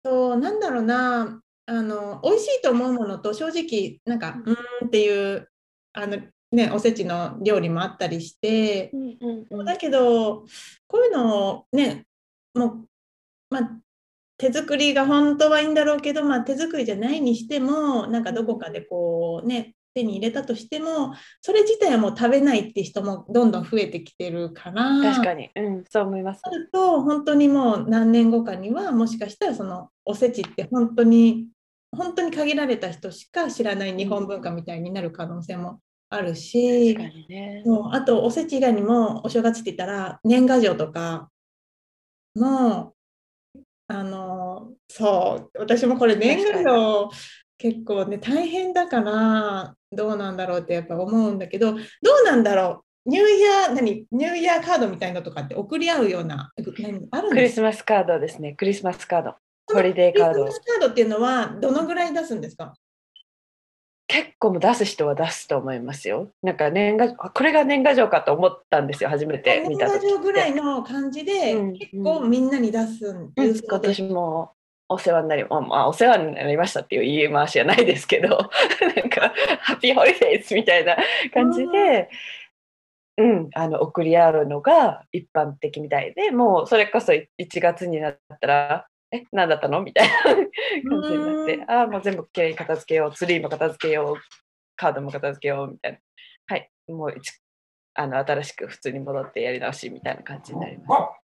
[0.04, 1.42] そうなんだろうな。
[1.70, 4.88] あの美味しいと思うものと正直なんかうん。
[4.88, 5.48] っていう
[5.94, 6.18] あの
[6.52, 10.46] ね、おせちの料理もあったりして、うんうんうん、だけど
[10.88, 12.06] こういうのをね
[12.56, 12.88] もう、
[13.50, 13.78] まあ、
[14.38, 25.02] 手作りが本当はいいんだろうけど、まあ、手作りじゃないにしてもなんかどこかでこうね手に入れたとしてもそれ自体はもう食べないって人もどんどん増えてきてるから。
[25.02, 26.41] 確かに、うん、そう思います。
[26.43, 31.47] なると本当にもう何年後かにはもしかしたらそのおせちって本当に
[31.91, 36.95] 本当に限られた人しか知らない日本文化みたいになる可能性もあるし、
[37.28, 41.30] ね、もうあとおせち以外にもお正月って言ったら年賀状とか
[42.36, 42.93] の
[43.89, 47.10] あのそう私もこれ年賀状
[47.58, 53.10] 結構ね大変だからどうなんだろうってやっぱ思うんだけどどうなんだろう？
[53.10, 54.06] ニューイヤー何？
[54.12, 57.08] ニューイヤーカードみたいなのとかって送り合うような何？
[57.12, 58.54] あるんクリスマスカードですね。
[58.54, 59.36] クリスマスカード。
[59.73, 60.43] ホリデーカード。
[60.43, 62.73] クリスマスカードっていうのはどのぐらい出すんですか？
[64.08, 66.32] 結構も出す人は出すと思いますよ。
[66.41, 74.54] なんか年賀これが年賀状かと思ったんですよ初めて見た年賀状ぐらいの感じで、うん、結構みんなに出すんです、うん、今年も
[74.89, 78.30] お世話になり、まあ、お世話になりましたっていう言い回しじゃないですけど。
[78.96, 80.96] なんかハッピーホリデーズみたいな
[81.34, 82.10] 感じで、
[83.17, 87.28] うん、あの送り合うのが一般的みたいでもうそれこそ1
[87.60, 89.82] 月になったらえ何だったの？
[89.82, 90.36] みたいな感
[91.04, 94.22] じになってああもう全部きれいに片付けようツリーも片付けよう
[94.76, 96.00] カードも片付けようみたいな。
[96.48, 97.15] はいもう
[97.96, 101.22] あの新しく普通に戻ってやり直しみたいな感じになります。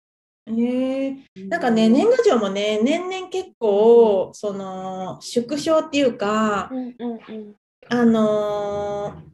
[0.48, 1.18] えー、
[1.50, 7.56] なんかね年賀状もね年々結構その縮小っていうか、うんうんうん、
[7.90, 9.32] あのー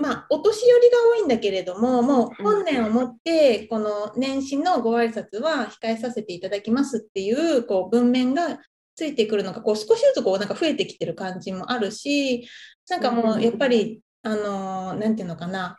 [0.00, 8.58] まあ、お年寄りが多いんだけれども、もう本年をもって、この年始のご挨拶は控えさせていただきますっていうこう文面が
[8.96, 12.48] ついてくるのがこう少しずつこうなんか増えてきてる感じもあるし、
[12.88, 15.76] なんかもうやっぱり、あのー、ていうのかな、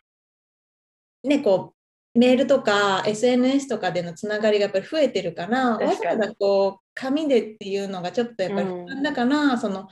[1.24, 1.74] ね、こ
[2.16, 9.88] う、メールとか SNS とかでのつながりがやっぱり増えてるから、わざわざこう、紙でっていうのがちょっとやっぱり不安だから、うん、その、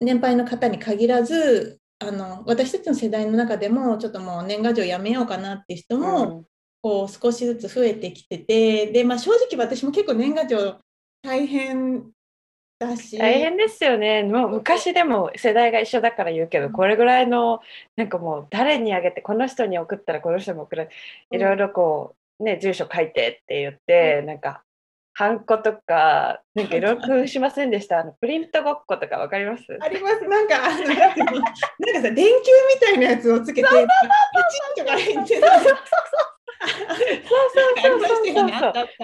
[0.00, 6.44] 年配の方に限らず、あの私たちの世代の中でもちょっともう年賀状やめようかなって人も、
[6.80, 10.78] こう少しずつ増えてきててで、まあ、正直私も結構年賀状
[11.22, 12.10] 大変
[12.78, 14.22] だし大変ですよね。
[14.22, 17.60] もう昔でも世代が一緒だから言うけどこれぐらいの
[17.96, 20.88] なんかもう誰にあげてこの人に送ったらこの人も送る
[21.32, 24.62] いろいろこうね住所書いてって言って、なんか
[25.18, 27.98] ハンコとか、なんかいろいろしませんでした？
[27.98, 29.64] あのプリントごっことかわかります？
[29.80, 30.22] あります。
[30.28, 30.94] なんか、なんかさ、
[32.02, 33.96] 電球みたいなやつをつけて、そうそうそ
[34.84, 35.34] うそうそ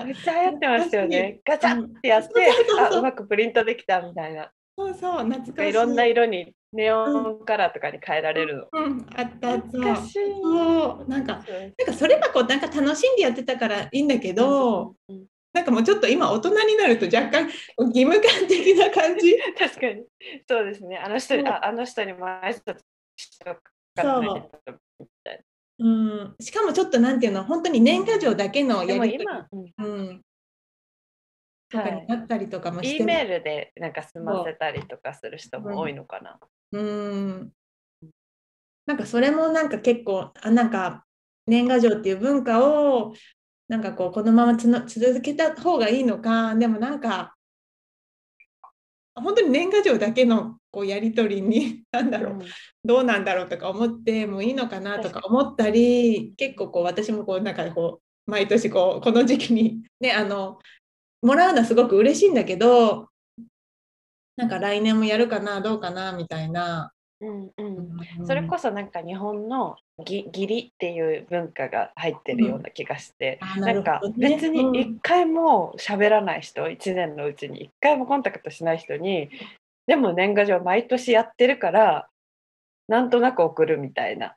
[0.03, 1.41] うめっちゃ流行ってましたよね。
[1.45, 2.31] ガチャってやって、
[2.79, 4.53] あうまくプリントできたみたいな。
[4.79, 5.71] そうそう、懐かしい。
[5.71, 7.07] いろんな色にネオ
[7.41, 8.69] ンカラーとかに変えられるの。
[8.73, 9.79] うん、あったあった。
[9.79, 10.13] なんか、
[11.09, 11.43] なんか
[11.93, 14.95] それがこうなんか楽しんでやってたからいいんだけど、
[15.55, 17.45] なんかもうちょっと今大人になると若干
[17.79, 19.37] 義務感的な感じ。
[19.57, 20.05] 確かに。
[20.49, 20.99] そうですね。
[20.99, 22.81] あの人にああの人にも挨拶
[23.17, 23.61] しとか
[24.03, 24.35] なみた
[25.33, 25.45] いな。
[25.79, 26.37] うん。
[26.41, 29.27] しかもちょっとなんていうの本当に年賀状だけのやり取り、
[29.79, 29.97] うん。
[29.97, 30.23] うん。
[31.71, 36.41] とかになったりとかもして、はい、E メールでなんか済ませたりとかする人も多いのかな。
[36.73, 37.53] うん、うん。
[38.87, 41.05] なんかそれもなんか結構あなんか
[41.47, 43.15] 年賀状っていう文化を
[43.69, 47.35] なんかこうこのままつの続けた方がいいのかでもなんか
[49.15, 52.43] 本当に年賀状だけのこうやり取りに 何だろう、うん、
[52.85, 60.59] どうなんだろうとか思ってもいいのかなとか思ったり結構こう私もこうなんかこう毎年こうこの時期にねあの
[61.23, 63.09] もらうのはすごく嬉しいんだけど
[64.37, 79.31] なんか来年もやるかなどうかなみたいなうんうん、それこそなんか日本の義理っていう文化が入ってるような気がして、うん、ななんか別に一回も喋らない人、うん、1年のうちに一回もコンタクトしない人に
[79.87, 82.09] でも年賀状毎年やってるから
[82.89, 84.37] なんとなく送るみたいな。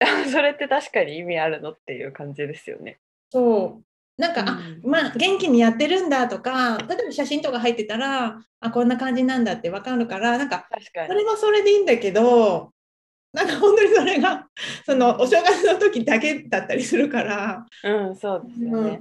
[0.30, 2.98] それって確かに意味あるのっていう感じですよね。
[3.30, 3.84] そう
[4.16, 10.68] なんか、うん、あまあ元気にやってるんだとか例えば写真とか入ってたらあこんな感じなんだって分かるからなんか
[11.06, 12.72] それはそれでいいんだけど
[13.32, 14.46] なんか本当にそれが
[14.86, 17.66] そのお正月の時だけだったりするから。
[17.82, 19.00] うんそうですよね、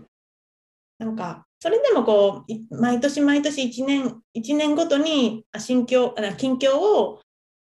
[0.99, 7.21] うん、なんかそれでもこう毎年毎年1年1年ごとに心境近況を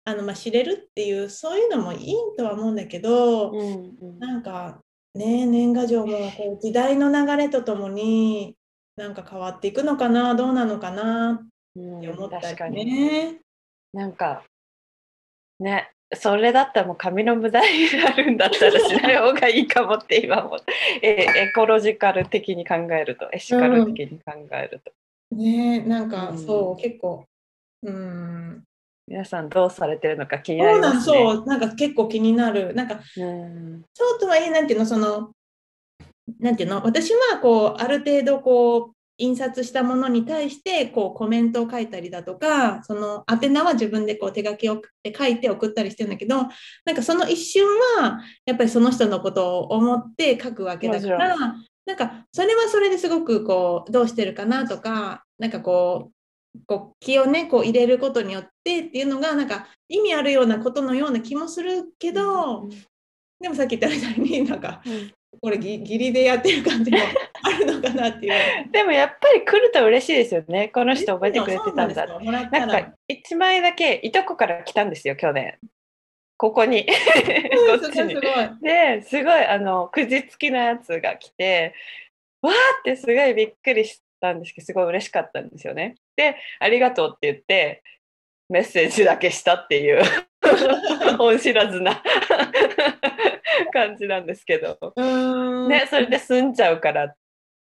[0.03, 4.81] あのまあ知れるっていうそういうのもいいとは思うんだけど、うんうん、なんか
[5.15, 8.55] ね年賀状もこう時代の流れとともに
[8.95, 11.47] なんか変わっていくのかなどうなのかなっ
[12.01, 13.39] て思ったりね。
[13.93, 14.43] なんか
[15.59, 20.57] ねそれだったらもう紙の無駄になるんだったらしない 方がいいかもって今も
[21.01, 24.91] えエコロジカル的に考えるとエシカル的に考えると、
[25.35, 26.37] ねなんか、うん。
[26.37, 27.25] そう結構
[27.83, 28.63] うん
[29.07, 31.11] 皆さんどうされてるのか気になそうなんります。
[31.11, 31.17] ね。
[31.17, 32.73] そうなんか結構気になる。
[32.73, 33.83] なんかうん。
[33.93, 35.31] そうとはいえなんていうのその
[36.39, 36.81] なんていうの？
[36.83, 44.81] 私はこうある程度こう印刷したものに対してこうコメントを書いたりだとかその宛名は自分でこう手書きを
[45.17, 46.35] 書いて送ったりしてるんだけど
[46.83, 47.65] なんかその一瞬
[48.01, 51.37] はやっぱりその人のことを思って書くわけだから
[51.85, 56.14] なんかそれはそれですごくこうどうしてるかなとかなんかこう
[56.65, 62.67] こう気をねこう入れることによってっていうのがなんか意味あるようなことのような気もするけど、
[63.39, 65.11] でもさっき言ったみたいになんかうん。
[65.41, 66.97] これぎ義理でやってる感じも
[67.43, 68.33] あるのかなっていう。
[68.71, 70.69] でもやっぱり来ると嬉しいですよね。
[70.69, 75.57] この人覚えてくれてたんだなんか1枚だけいとこから来たんですよ去年。
[76.37, 76.85] ここに。
[76.87, 76.93] こ
[77.85, 78.15] っちに。
[78.61, 81.73] ですごいあのくじ付きのやつが来て
[82.41, 87.83] わーってすごいびっくりしたんですけどすごい嬉しかったんですよねでありがとうって言って
[88.49, 90.01] メッセージだけしたっていう
[91.19, 92.01] 恩知らずな
[93.73, 94.77] 感じなんですけど、
[95.67, 97.15] ね、それで済んじゃうから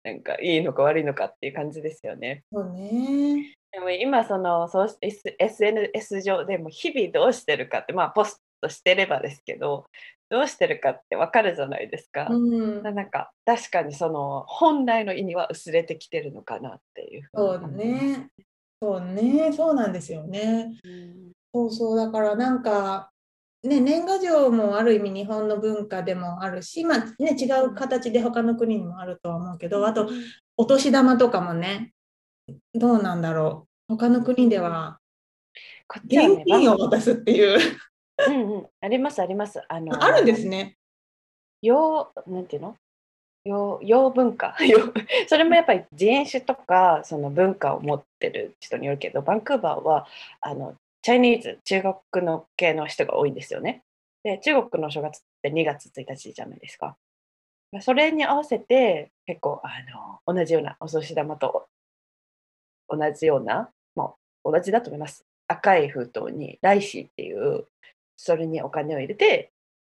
[0.02, 2.44] なんかいいのか悪いのかっていう感じですよね。
[2.52, 3.54] そうね。
[3.72, 9.86] でも今そのそう SNS 上でも日々どうしてるかってまあポストしてればですけど
[10.30, 12.28] どうしてるかってわかるじゃないですか。
[12.30, 12.82] うん。
[12.82, 18.28] なんか確かにその本来の意味は薄れてきてるのかなっていうふそうね。
[18.80, 19.52] そうね。
[19.52, 20.78] そうなんですよね。
[20.84, 23.10] うんそうそうだからなんか。
[23.62, 30.10] ね、年賀状もある意味日本の文化でもあるし、まあね、違う形で他の国にもあるとは思うけどあと
[30.58, 31.94] お年玉とかもね
[32.74, 34.98] どうなんだろう他の国では
[36.04, 37.58] 現金を渡すっていう
[38.18, 39.60] うんうん、ありますあります。
[39.68, 40.76] あのあるんですね。
[41.62, 42.76] 洋なんていうの？
[43.44, 44.78] 洋洋文化 洋
[45.28, 50.06] それもやっぱり人種とかその文化を持ってる人によるけどバンクーバーは
[50.40, 53.82] あのチャイニーズ中国の系の人が多いんですよね。
[54.22, 56.96] で中国の正月って2月1日じゃないですか。
[57.80, 59.68] それに合わせて結構あ
[60.26, 61.68] の同じようなお年玉と
[62.88, 64.14] 同じような、まあ、
[64.50, 65.26] 同じだと思います。
[65.48, 67.66] 赤い封筒にライシーっていう
[68.16, 69.50] それにお金を入れて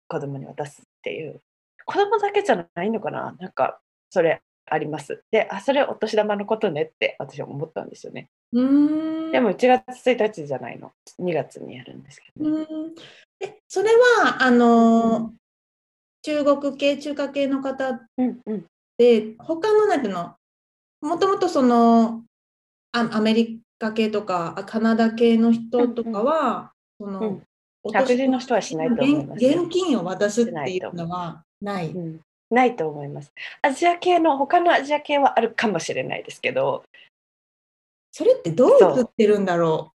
[0.07, 1.41] 子供に渡すっていう。
[1.85, 3.33] 子供だけじゃないのかな？
[3.39, 5.23] なんかそれあります。
[5.31, 8.27] であそれお年玉のことねって私は思ったんですよね。
[8.51, 9.31] うーん。
[9.31, 10.91] でも1月1日じゃないの。
[11.19, 12.51] 2月にやるんですけど、ね。
[12.51, 12.95] うーん。
[13.39, 13.89] えそれ
[14.21, 15.33] はあの
[16.23, 18.65] 中国系中華系の方うんうん。
[18.97, 20.35] で他のなんていうの？
[21.01, 22.23] もともとその
[22.91, 27.43] あアメリカ系とかあカナダ系の人とかは、その、うん
[27.87, 29.45] お年白人の人はしないと思います。
[29.45, 31.89] 現現金を渡すっていうのはない。
[31.89, 32.19] うん、
[32.51, 33.31] ないと思います。
[33.61, 36.83] アジア系の他のアジア系はあるかもしれないですけど。
[38.11, 39.91] それってどう映ってるんだろ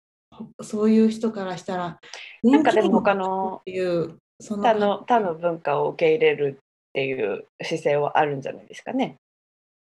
[0.58, 0.64] う？
[0.64, 2.00] そういう人からしたら。
[2.44, 9.18] なんかでも他のっていうその他の他の文化を受け入れるっていう姿勢はあるんじゃないですかね。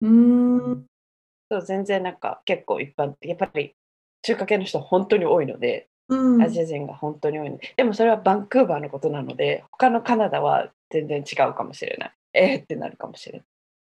[0.02, 0.86] うーん。
[1.50, 3.72] そう全然なんか結構一般的やっぱり
[4.22, 6.42] 中華系の人本当に多いので、うん。
[6.42, 7.56] アジア人が本当に多いの。
[7.56, 12.12] ででもそれはバンクーバーのことなので他のカナダは全然違うかもしれない。
[12.38, 13.44] えー、ってなるかもしれない、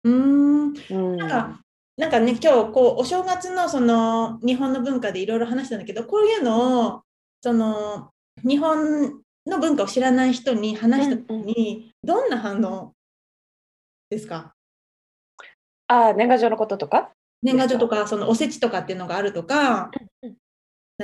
[0.05, 0.75] うん、
[1.17, 1.61] なんか
[1.97, 7.03] なんかね今日こうお正月のその日本の文化でいろいろ話したんだけどこういうのを
[7.41, 8.11] その
[8.43, 12.93] 日本の文化を知らない人に話した時に、どんな反応
[14.11, 14.53] ですか？
[15.89, 17.13] あー年賀状のこととか？
[17.43, 19.91] 年賀状とかそのおせちとかっていうのがあるとか、
[20.23, 20.35] うん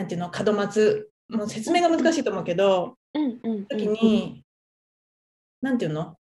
[0.01, 4.43] なんていうの門松もう説明が難しいと思うけど、うんうん時に、
[5.61, 6.17] なんていうの？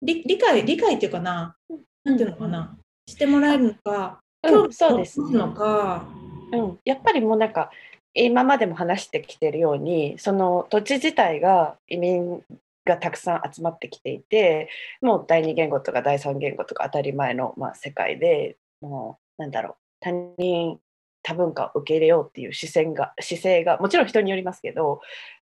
[0.00, 1.56] 理理解理解っていうかな、
[2.04, 5.32] なんていうのかな、してもらえるのか、うん、そうですね。
[5.36, 6.08] のか、
[6.50, 7.70] うん、やっぱりもうなんか
[8.14, 12.42] 今までも話してきてるようにその土地自体が移民
[12.86, 14.70] がたくさん集まってきていて
[15.02, 20.78] もう第二言語とか第三言語とか当たり前の、まあ、世界でもうなんだろう他人
[21.22, 25.00] 多文化を受け入れようっていう姿勢が姿勢がもちろん人によりますけど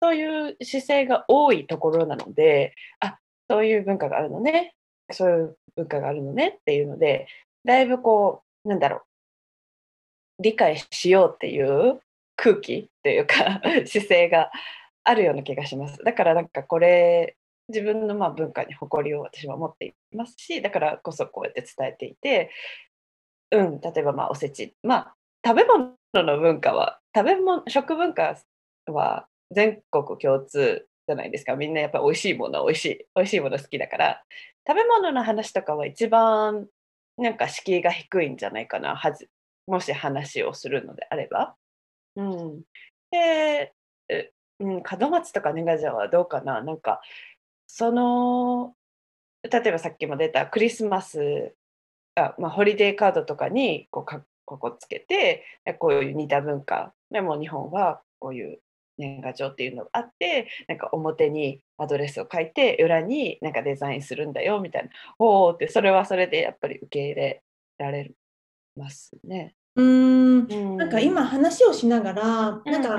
[0.02, 3.18] そういう姿勢が多いところなのであ
[3.50, 4.74] そういう文化があるのね
[5.12, 7.28] そういう文化があるのねっていうので
[7.66, 12.00] だいぶこうなんだろう理解しようっていう
[12.36, 14.52] 空気というか 姿勢が
[15.04, 16.04] あるような気がします。
[16.04, 17.36] だからなんかこれ
[17.68, 22.52] 自分のまあ文化に誇りを私は持っていますしだからこそこうやって伝えていて、
[23.52, 25.16] うん、例えばまあおせちまあ
[25.46, 28.38] 食べ物の文化は食べ物食文化
[28.88, 31.56] は全国共通じゃないですか。
[31.56, 34.24] みんなやっぱ美味しいもの美味しい美味しいもの好きだから。
[34.68, 36.68] 食べ物の話とかは一番
[37.18, 38.96] なんか敷居が低いんじゃないかな。
[38.96, 39.28] はず
[39.66, 41.56] もし話をするのであれば。
[42.16, 42.62] うん、
[43.12, 43.74] で、
[44.60, 46.62] うん、門松とか年賀状はどうかな。
[46.62, 47.02] なんか
[47.68, 48.76] その
[49.44, 51.56] 例えばさっきも出たクリスマス
[52.16, 55.44] あ、まあ、ホリデーカードとかにこうかここつけて
[55.78, 58.60] こういう似た文化でも日本はこういう
[58.98, 64.90] 年賀状っていうのがあってなんか表にアドレスを書いて裏になんかデザインするんだよみたいな
[65.20, 67.44] おおってそれはそれでやっぱり受け入れ
[67.78, 68.12] られ
[68.76, 69.56] ますね。
[69.76, 70.78] うん。
[70.78, 72.98] なんか今話をしながら、なんか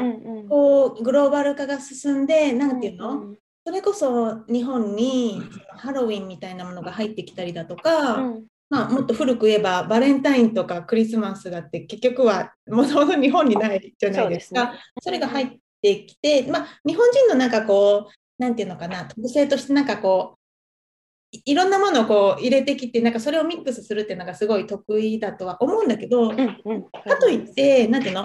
[0.49, 3.35] こうグローバル化が進んで何て言うの、
[3.67, 5.43] それこそ日本に
[5.77, 8.33] ハロウィンみたいなものが入ってきたりだとか、
[8.71, 14.75] まあ、もっと古く言えばバレンタインとかクリスマスだって結局は もともと日本にないじゃないですか。
[15.03, 15.49] そ、ね,、れが入っ
[15.83, 28.25] てきて、まあ、日本人のなんかこう何て言うのかな特性としてなんかこういろんなものをこう入れてきてなんかそれをミックスするっていうのがすごい得意だとは思うんだけど、うんうん、かといって何ていうの？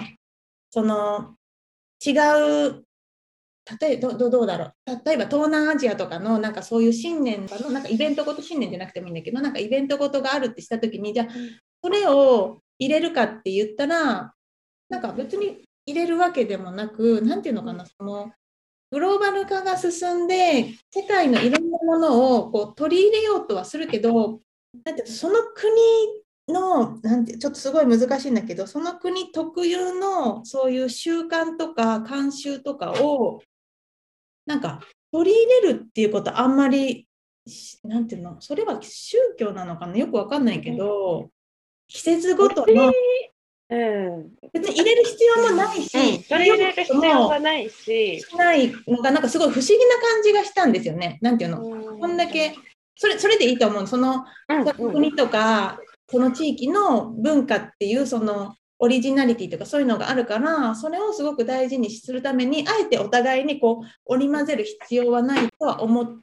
[0.70, 1.36] その
[2.04, 2.12] 違
[2.68, 2.85] う
[3.80, 4.72] 例えどどうだろう。
[5.04, 11.28] 例えば東南アジアとかのなんかそういう新年のなんかイベントごと新年じゃなくてもいいんだけどなんかイベントごとがあるってした時にじゃあ
[11.82, 14.32] それを入れるかって言ったら
[14.88, 18.32] なんか別に入れるわけでもなく何て言うのかなその
[18.90, 24.40] グローバル化が進んで世界のいろんなものをこう取り入れようとはするけど
[24.84, 25.72] てその国
[26.48, 33.40] のなんてちょっとすごい難しいんだけどその国特有のそういう習慣とか慣習とかを
[34.46, 34.80] なんか
[35.12, 37.06] 取り入れるっていうことあんまり
[37.84, 38.40] なんていうの？
[38.40, 39.96] それは宗教なのかな？
[39.96, 41.30] よくわかんないけど
[41.88, 42.92] 季節ごとの
[43.68, 51.18] うん、別に入れる必要もないし、うん、取り入れる必要がないし、ないのがなんかすごい不思議な感じがしたんですよね。
[51.20, 51.62] なんていうの、
[51.98, 52.54] こんだけ
[52.94, 53.86] それそれでいいと思う。
[53.88, 54.24] その、
[54.76, 66.22] 国とかその地域の文化っていうそのオリジナリティとかそういうのがあるからそれをすごく大事にするためにあえてお互いにこう織り交ぜる必要はないとは思う。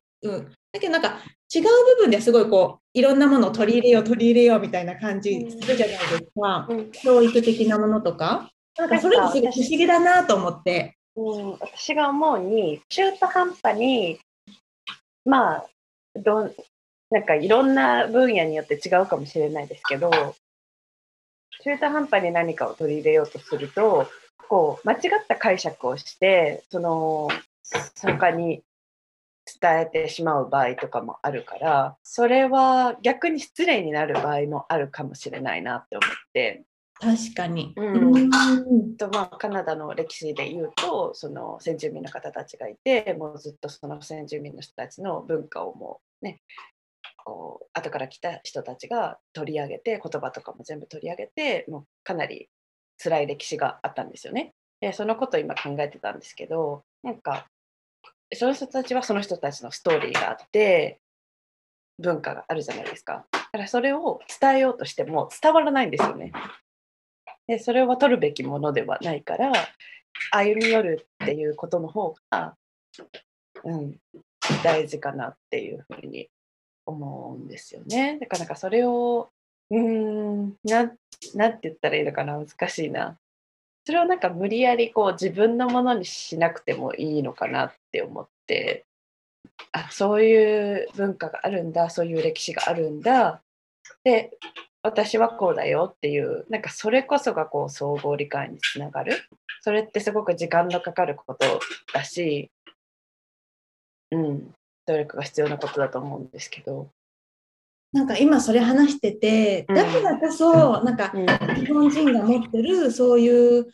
[0.71, 1.19] だけどなんか
[1.53, 8.49] 違う部分ですごいこういろんなものを取り入れよう取り入れようみたいな感じするじゃないですか、うん、教育的なものとか。
[8.77, 10.95] なんかそれもすごい不思議だなと思って。
[11.15, 14.19] うん、私が思うに中途半端に
[15.25, 15.65] まあ
[16.15, 16.51] ど
[17.11, 20.09] なんかいろんな分野によって違うかもしれないですけど
[21.63, 24.07] 中途半端に何かを取り入れようとすると
[24.49, 27.29] こう間違った解釈をしてその
[27.63, 28.63] 参加に
[29.61, 36.63] 伝えてしまう場合とかもあるからそれは逆に失礼になる場合もあるかもしれないなって思って。
[36.99, 46.39] 確かに、うん、とまあ、カナダの歴史で言うとその先住民の方たちがいてもうずっとその先住民の人たちの文化をもうね
[47.23, 52.49] こう後から来た人たちが取り上げて言葉とかも全部取り上げてもうかなり
[53.01, 54.53] 辛い歴史があったんですよね。
[54.81, 57.47] でそのことを今考えてたんですけどなんか
[58.33, 60.99] その人たちはその人たちのストーリーがあって
[61.99, 63.25] 文化があるじゃないですか。
[63.31, 66.31] だからそれを伝えようとしても伝わらないんですよね。
[67.47, 69.51] でそれは取るべきものではないから
[70.31, 72.55] 歩み寄るっていうことの方が、
[73.63, 73.97] うん、
[74.63, 76.29] 大事かなっていうふうに
[76.85, 78.17] 思うんですよね。
[78.19, 79.29] だからなんかそれを
[79.69, 80.91] うんな
[81.35, 83.17] なんて言ったらいいのかな難しいな。
[83.85, 88.85] それをなんか無理やりこう自分のものにしなくてもいいのかなって思って
[89.71, 93.41] あそういう文化があるんだそういう歴史があるんだ
[94.03, 94.31] で
[94.83, 99.13] 私はこうだよっていうなんかそれこそがこう総合理解につながる
[99.61, 101.59] それってすごく時間のかかること
[101.93, 102.51] だし
[104.11, 104.53] うん
[104.85, 106.89] 努力が必要なことだと思うんですけど。
[107.91, 111.13] なんか今それ話してて、だからこそ、なんか
[111.55, 113.67] 日本人が持ってるそういう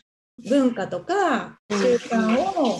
[0.48, 2.78] 文化とか習慣を、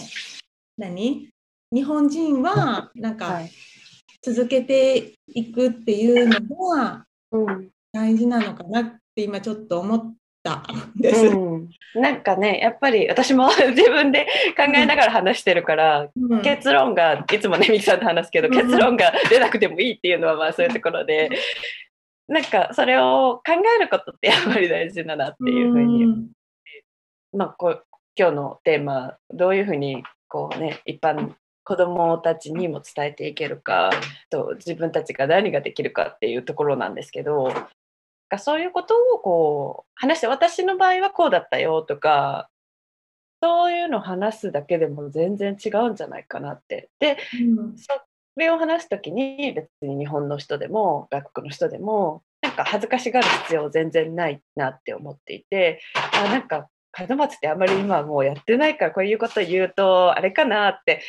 [0.76, 1.31] 何？
[1.72, 3.41] 日本人はなんか
[4.22, 6.41] 続けていくっていうの
[6.74, 7.07] が
[7.93, 10.62] 大事なのかなって今ちょっと思った。
[10.97, 14.26] です、うん、なんかねやっぱり私も 自分で
[14.57, 21.30] 考えながら話してるから、うん、結論がいつもねみきさんと話すけど、うん、結論が出なくてもいいっていうのはまあそういうところで
[22.28, 26.28] なんかそれを考えることってやっぱり大事だなっていうふうに、
[27.32, 27.84] まあこう
[28.16, 31.34] 今日のテーマどういうふうにこうね一般
[31.64, 33.91] 子どもたちにも伝えていけるか
[34.30, 37.53] と自分たちが何ができるかっていうところなんですけど
[38.31, 42.49] かそういうことをこう話して私の場合はこうだったよとか
[43.43, 46.91] そういうのを話すだけでも全然違うんじゃないかなって。
[46.99, 47.87] で、うんそ
[48.37, 55.81] れを話す時に別に日本の人でも外国の人でもなんか恥ずかしがる必要全然ないなって思っていて
[56.14, 56.68] あなんか
[57.09, 61.03] 門松ってあんまり今はもうやってないからこういうこと言うとあれかなって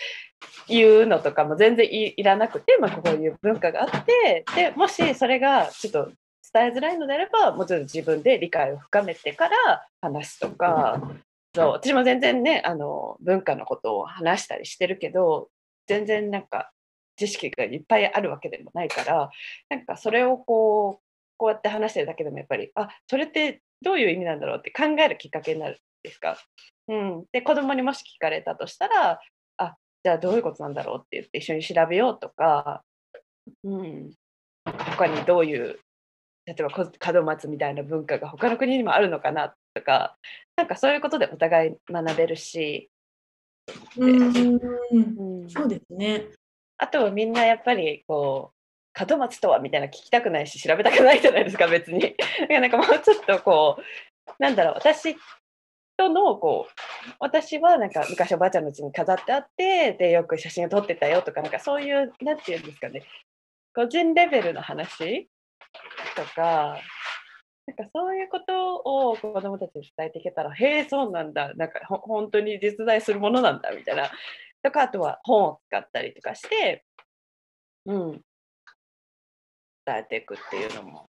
[0.68, 6.12] いうのとかも全然いいらなくて、まあ、こういう文化があってでもしそれがちょっと
[6.54, 11.02] 伝えづらいのであればもちろん自分で理解を深めてから話すとか。
[11.54, 15.50] そう私も全然ねあの文化のことを話したりしてるけど
[15.86, 16.72] 全然なんか
[17.18, 19.30] 知識がいっぱいあるわけでもないから
[19.70, 21.04] なんかそれをこう
[21.38, 26.38] こうやって話してるだけでもやっぱりあそれってどういう意味なんだろうって考えるきっかけになるんですか。
[26.88, 29.20] うん、で子供にもし聞かれたとしたら
[29.58, 32.84] あじゃあどういうことなんだろうって言って一緒に調べようとか、
[33.64, 34.12] うん、
[34.66, 35.80] 他にどういう
[36.46, 40.18] 例えばこ門松みたいな文化が他の国にもあるのかなとか
[40.56, 42.90] なんかそういうことでお互い学べるし、
[43.96, 46.26] そうですね。
[46.78, 52.16] あとはみんなやっぱりこう門松とはみたいな聞きたくないし調べたくないじゃないですか別に。
[52.50, 55.16] なんかもうちょっとこうなんだろう私
[55.98, 63.04] とのこう私はなんか昔おばあちゃんの家に飾ってあってでよく写真を撮ってたよとかなんかそういうなんていうんですかね
[63.74, 65.30] 個人レベルの話
[66.16, 66.78] とか
[67.68, 74.10] なんかそういうことを子どもたちに伝えていけたらへえそうなんだなんかほ本当に実在するものなんだみたいな。
[74.64, 76.86] とかあとは本を使ったりとかして、
[77.88, 78.12] うん、
[79.86, 81.10] 伝えていくっていうのも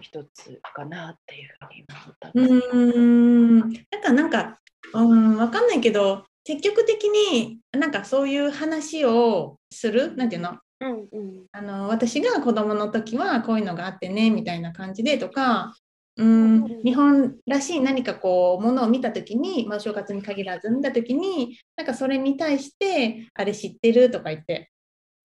[0.00, 2.60] 一つかなっていうふうに思ったんうです。
[2.60, 2.82] けど。
[2.82, 3.58] ーん。
[3.58, 3.70] なん
[4.02, 4.58] かなんか、
[4.94, 10.58] うん、わかんないけど積極的になんかそういう話をするなんていうの？
[10.82, 11.46] うんうん。
[11.52, 15.74] あの私が子供の時はこういうのがあってねみたいな感じでとか
[16.16, 16.82] ううんん。
[16.82, 24.70] 日本らしい何かこうものを見た時に、まあ、お正月に限らず見た時になんかそれに対してあれ知ってるとか言って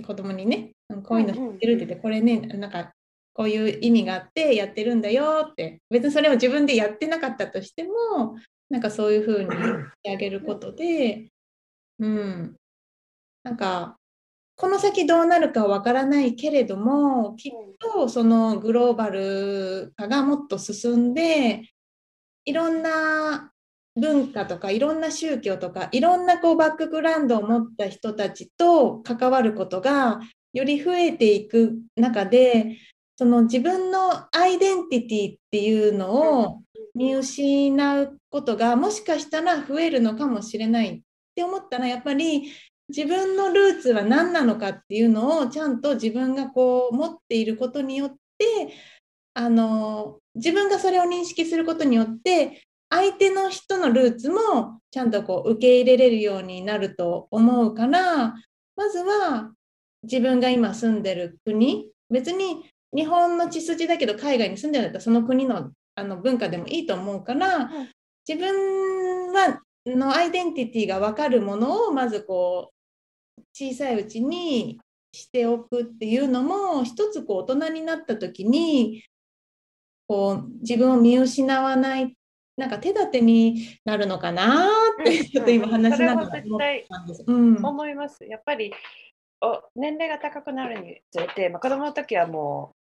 [0.05, 2.93] 子供にねうんこういうの知ってるって言ってこれねなんか
[3.33, 8.35] こういう意味があってやってるんだよって別にそれを自分でやってなかったとしても
[8.69, 11.27] なんかそういうふうに言ってあげることで
[11.99, 12.55] うん。
[13.43, 13.96] なんか
[14.57, 21.69] この先どうなるかわからないけれどもきっとそのグローバル化がもっと進んで
[22.43, 23.51] いろんな
[23.95, 30.19] 文化とかいろんな宗教とかいろんなこうバックグラウンドを持った人たちと関わることが
[30.53, 32.77] より増えていく中で
[33.15, 36.61] その自分のアイデンティティっていうのを
[36.95, 41.01] 見失うことがもしかしたら増えるのかもしれないっ
[41.35, 42.51] て思ったらやっぱり
[42.89, 48.73] 自分のルーツは何なのかっていうのをちゃんと自分がこう持っていることによって
[49.33, 58.33] あの自分がそれを認識することによって相手の人のルーツもちゃんとこう受け入れれるようになると思うから
[58.75, 59.51] まずは
[60.03, 67.69] 自分が今住んでる国別に日本の血筋だけど海外に住んでるんだったらその国のあの文化でもいいと思うから
[68.27, 72.76] 自分はのアイデンティティが分かるものをまずこう
[73.57, 74.79] 小さいうちに
[75.11, 79.03] しておくっていうのも一つこう大人になった時に
[80.07, 82.15] こう自分を見失わない
[82.55, 84.67] なんか手立てになるのかな
[85.01, 87.23] って ちょっと今話しながら思ったんです。
[87.25, 88.25] うん思います。
[88.25, 88.71] やっぱり
[89.41, 92.75] お年齢が高くなるにつれて、まあ、子供の時はも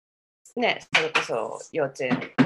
[0.55, 2.42] うねそれこそ幼稚園あ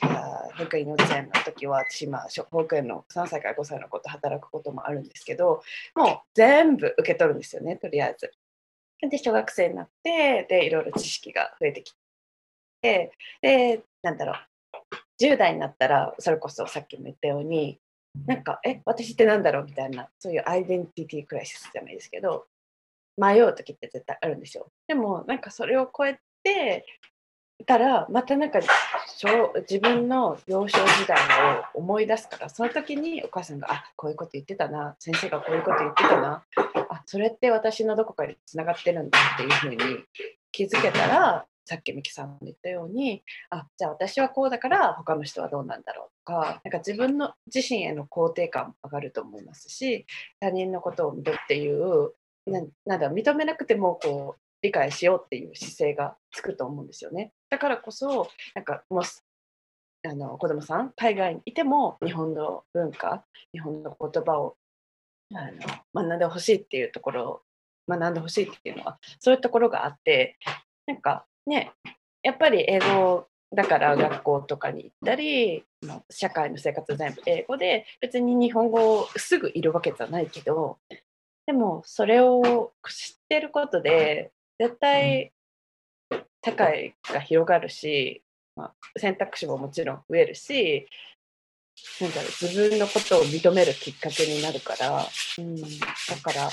[0.00, 5.62] 保育園幼稚園の時は私今小保育園の3歳から5歳の子と働くこともあるんですけど
[5.94, 8.32] もう全部受け取るんですよねとりあえず。
[9.08, 11.94] で小学生になってでいろいろ知識が増えてき
[12.82, 14.36] てでなんだろう
[15.22, 17.78] 10代になったらそれこそさっきも言ったように
[18.26, 22.46] なんかえ私ってなんだろうみたいなそういうアイデンティティクライシスじゃないですけど
[23.16, 24.70] 迷う時って絶対あるんですよ。
[24.86, 26.84] でもなんかそれを超えて
[27.64, 28.60] たらまたなんか
[29.06, 31.18] 小自分の幼少時代
[31.74, 36.44] を思い出すからその時にお母さんが「あこういうこと言ってたな先生がこういうこと言ってたな
[36.88, 39.78] あそれって私のどこかにつながってるんだ」っていうふうに
[40.52, 50.06] 気づけたらさっきミキさんも言ったようにあじゃあ私はこうだから他の人はどうなんだろうとかなんか自分の自身への肯定感も上がると思いますし
[50.40, 52.12] 他人のことを見るっていう
[52.46, 57.32] ななんだ認めなくてもこう理解しようっていう姿勢がつくと思うんですよね。
[57.48, 59.20] だからこそなんかもし
[60.02, 64.56] あの子供さん海外にいても日本の文化日本の言葉を
[65.34, 65.50] あ
[65.94, 67.42] の学んでほしいっていうところを
[67.88, 70.38] 学んでほしいっていうのはそういうところがあって
[70.86, 71.72] なんかね
[72.22, 75.64] やっぱり英語だから学校とかに行ったり
[76.08, 80.78] 社会の生活全部英語で別に日本語すぐいるわけじゃないけど
[81.46, 84.30] でもそれを知ってることで
[84.60, 85.32] 絶対
[86.44, 88.22] 世界が広がるし、
[88.54, 90.86] まあ、選択肢ももちろん増えるし
[91.98, 95.06] なんだろう自分のことを認めるきっかけになるから、
[95.38, 95.62] うん、だ
[96.22, 96.50] から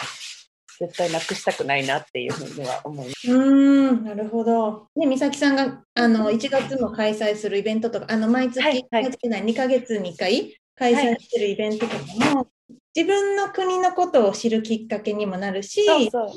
[0.80, 3.30] 絶対なくしたくないなっていうふうには思います。
[3.30, 4.88] うんなるほど。
[4.96, 16.28] ね美咲さんがあの1月も開催するイベントとかあの毎月、はいはい、2ヶ月に1回開催してるイベントとかも、はい、自分の国のことを知るきっかけにもなるしそうそう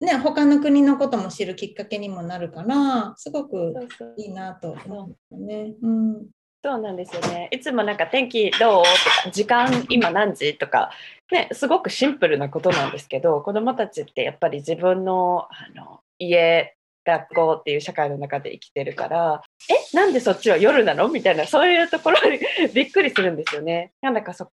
[0.00, 3.74] ね、他の国のことも知るきっかけにもなるからすごく
[4.16, 5.74] いいなと思うね。
[5.82, 6.26] うん
[6.62, 7.48] そうなんですよね。
[7.52, 8.84] いつもなんか天気どう？
[8.84, 8.90] と
[9.24, 10.58] か時間今何時？
[10.58, 10.90] とか
[11.32, 16.74] ねすごくシンプルなことなんですけど子どもたちってやっぱり自分のあの家
[17.06, 21.08] 学校っていう社会の中で生きてるからえなんでそっちは夜なの？
[21.08, 22.38] みたいなそういうところに
[22.74, 23.92] びっくりするんですよね。
[24.02, 24.50] なんだかそ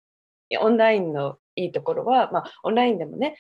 [0.58, 3.36] オンラインのいいところは、まあ、オンラインでもね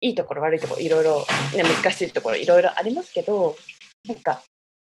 [0.00, 3.56] いいところ悪いところいろいろ、ね、難しいところいろいろありますけど
[4.06, 4.42] なんか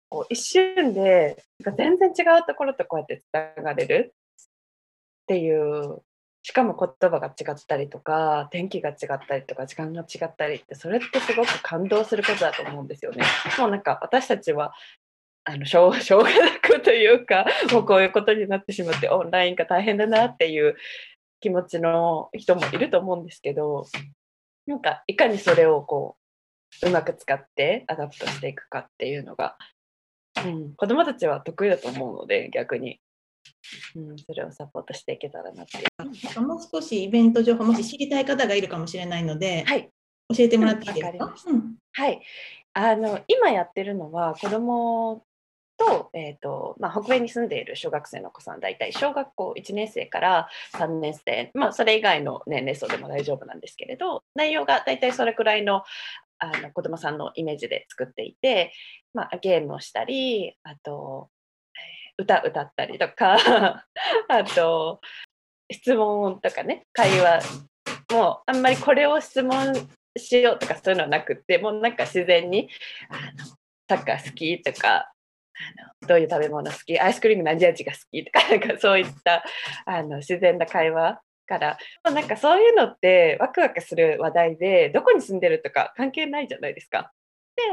[0.10, 1.44] こう一瞬で
[1.78, 4.14] 全然違うところとこうやってつながれる
[5.24, 6.02] っていう
[6.44, 13.24] しかも言葉が違ったりとか天気が違ったりとか時間が違ったりってそれってすごく感動することだと思うんですよね。
[13.58, 14.74] もうなんか私たちは
[15.46, 20.76] あのしょうしょうがなくというかもうこういうことになってしまってオンラインが大変だなっていう
[21.40, 23.86] 気持ちの人もいると思うんですけど
[24.66, 26.18] なんかいかにそれをこ
[26.84, 29.58] ううまく使って adapt していくかっていうのが
[30.46, 33.00] うん、子供たちは得意だと思うので逆に、
[33.96, 35.84] うん、それをサポートしていけたらなって。
[36.40, 39.90] もう少しイベント情報もし知りたい方がいるかもしれないので、はい、
[40.36, 42.22] 教えてもらっていいですか、うん、はい。
[42.74, 45.24] あの今やってるのは子供
[45.88, 55.84] と,、えーとまあ、北米に住んでいる小学生の子さん大体小学校1年生から3年生、まあ、それ以外の年齢層でも大丈夫なんですけれど内容が大体それくらいの
[56.40, 58.74] あの子供さんのイメージで作っていて、
[59.14, 61.30] まあ、ゲームをしたりあと
[62.18, 63.38] 歌歌ったりとか
[64.28, 65.00] あと
[65.72, 67.42] 質問とかね会話
[68.12, 69.74] もうあんまりこれを質問
[70.18, 72.70] しようとかそういうのはなくてもうなんか自然に
[73.10, 73.46] あの
[73.90, 75.12] サッカー好きとか
[76.00, 77.00] あのどういう食べ物好き？
[77.00, 78.24] アイスクリーム何味が好き？
[78.24, 79.44] とか なんかそういった
[79.86, 81.78] あの自然な会話から。
[82.04, 87.12] なんかそういうのってワクワクする話題でどこに住んでるとか関係ないじゃないですか。
[87.56, 87.64] で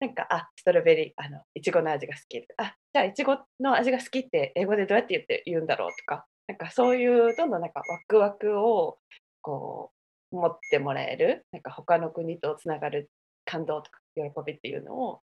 [0.00, 2.46] なんかあストロベリーあのいちごの味が好き。
[2.56, 6.26] あじゃあいちごの味が好きって英語でどうやって言って言うんだろうとか。
[6.48, 8.98] なんかそういうどんどんなんかワクワクを
[9.42, 9.92] こ
[10.32, 13.10] う持ってもらえるなんか他の国とつながる
[13.44, 15.20] 感動とか喜びっていうのを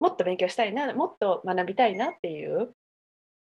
[0.00, 2.74] もっと勉強したいなもっと学びたいなっていう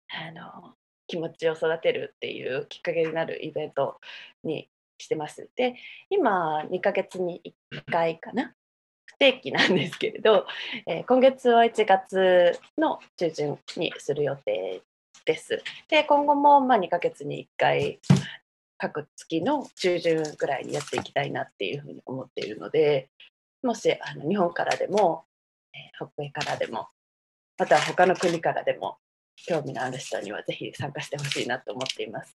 [0.09, 0.75] あの
[1.07, 3.99] 気持ちを育てるっていうきっかけになるイベント
[4.43, 5.49] にしてます。
[5.55, 5.75] で
[6.09, 7.41] 今2ヶ月に
[7.71, 8.53] 1回かな
[9.05, 10.45] 不定期なんですけれど、
[10.87, 14.81] えー、今月は1月の中旬にする予定
[15.25, 15.61] です。
[15.89, 17.99] で今後もま2ヶ月に1回
[18.77, 23.09] 各月の中旬ぐらいにやっていきたいなっていうふうに思っているので
[23.61, 25.23] もしあの日本からでも、
[25.95, 26.87] 北米からでも
[27.57, 28.97] または他の国からでも
[29.35, 32.35] 興味のある人にはぜひ参加してほしいなと思っています。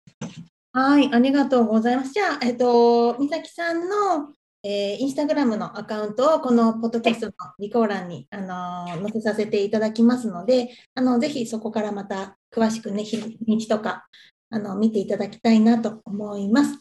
[0.74, 2.12] はい、ありがとうございます。
[2.12, 13.18] じゃあ、えっと、美咲さんの、えー、インスタグラムのアカウントをこのポッドキャストのリコー欄に、あの載せさせていただきますので、あのぜひそこからまた詳しくね、日
[13.48, 14.06] にちとか
[14.50, 16.78] あの見ていただきたいなと思います。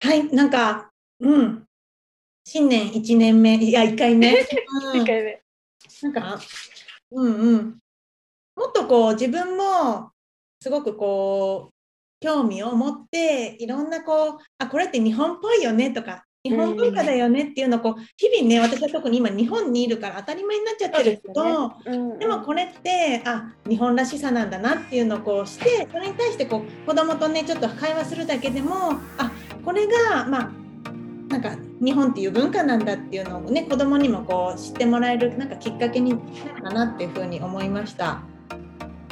[0.00, 0.90] はい、なんか、
[1.20, 1.64] うん、
[2.44, 4.30] 新年1年目、いや、1回目。
[4.30, 5.43] うん、1回目。
[6.04, 6.38] なんか、
[7.12, 7.64] うんうん、
[8.56, 10.10] もっとこう自分も
[10.60, 11.74] すごくこう
[12.20, 21.96] 興味を持っていろんなこうあこれって日本っぽいよねとか日本文化だよねっていうのをこう日々ね私は特に今日本にいるから当たり前になっちゃってるけどで、ね。
[21.96, 29.32] うんうん、でもこれってあ日本らしさなんだなっていうのをこうしてそれに対してこう子供とねちょっと会話するだけでもあ
[29.64, 30.63] これがまあ
[31.34, 36.16] なんか日本っていう文化なんだっていうのをね子供にもこう知ってもらえるなんかきっかけにな
[36.54, 38.22] るかなっていうふうに思いました。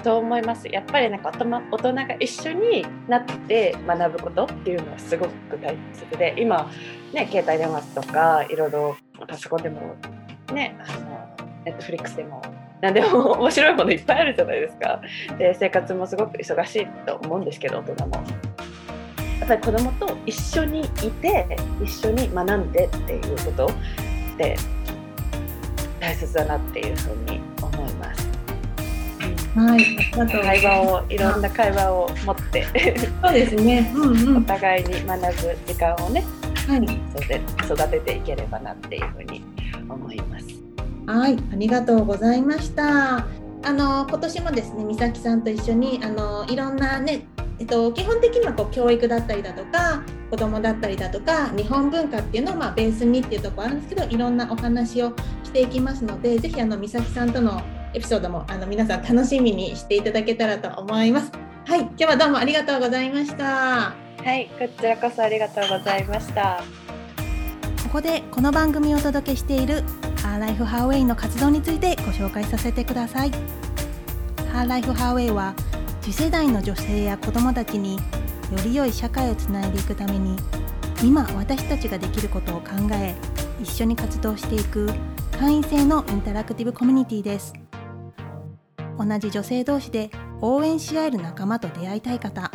[0.05, 0.68] と思います。
[0.68, 6.70] やっぱりなんか大人が一緒になって学ぶことっていうのはすごく大切で今
[7.12, 8.97] ね携帯電話とかいろいろ
[9.27, 9.97] パソコンでも
[10.53, 12.41] ねあのネットフリックスでも
[12.81, 15.01] 何でも面白いものいっぱいあるじゃないですか。
[15.39, 18.23] で生活もすごく忙しいと思うんですけど大人も。
[19.43, 24.57] やっぱり子供と一緒にいて一緒に学んでっていうことって
[25.99, 28.28] 大切だなっていうふうに思います。
[29.57, 29.97] はい、
[30.30, 32.70] 会話をいろんな会話を持ってす。
[33.20, 33.93] そうですね。
[33.97, 34.45] うんうおん。
[34.45, 36.24] 互いに学ぶ時間をね
[36.68, 36.84] はい。
[36.84, 39.43] 育て育てていければなっていうふうに
[39.88, 40.47] 思います。
[41.09, 43.26] はい、ありがとうございました。
[43.64, 47.26] あの今年もですね、美咲さんと一緒にあのいろんなね、
[47.63, 55.13] えっと基本的にはこう教育だったりだとか、子供だったりだとか、日本文化っていうのをまあベースにっていうところあるんですけど、いろんなお話を
[55.45, 57.63] していきますので、ぜひあの美咲さんとの
[57.95, 61.31] エピソードもあの皆さん楽しみにしていただけたらと思います。
[61.65, 63.45] はい、今日はどうもありがとうございました。
[63.45, 63.95] は
[64.35, 66.65] い、こちらこそありがとうございました。
[67.85, 69.85] ここでこの番組をお届けしている
[70.21, 73.31] ハーライフハーウェイの活動についてご紹介させてください。
[74.53, 75.55] ハーライフハーウェイは
[76.03, 78.01] 次世代の女性や子どもたちによ
[78.65, 80.37] り良い社会をつないでいくために
[81.03, 83.15] 今私たちができることを考え
[83.63, 84.93] 一緒に活動していく
[85.39, 87.53] 会員制のインタラクティブコミュニティです。
[88.99, 92.51] 同じ女性同士で応援し合える仲間と出会いたい方。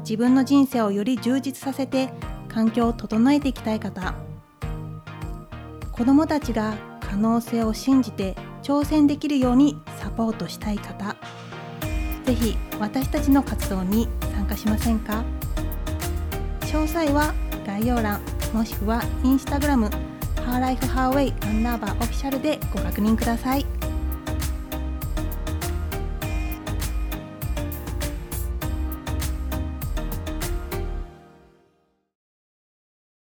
[0.00, 2.10] 自分の人生をより充実させて
[2.48, 4.14] 環境を整えていきたい方。
[5.92, 11.16] 子どもたちが可能性を信じて挑戦できるようにサポートしたい方。
[12.26, 15.24] ぜひ私たちの活動に参加しませんか？
[16.62, 17.32] 詳細は
[17.64, 18.20] 概要欄
[18.52, 19.88] もしくはインスタグラム
[20.44, 23.64] ハーライフハーウェイアンダーバーオフィシャルでご確認ください。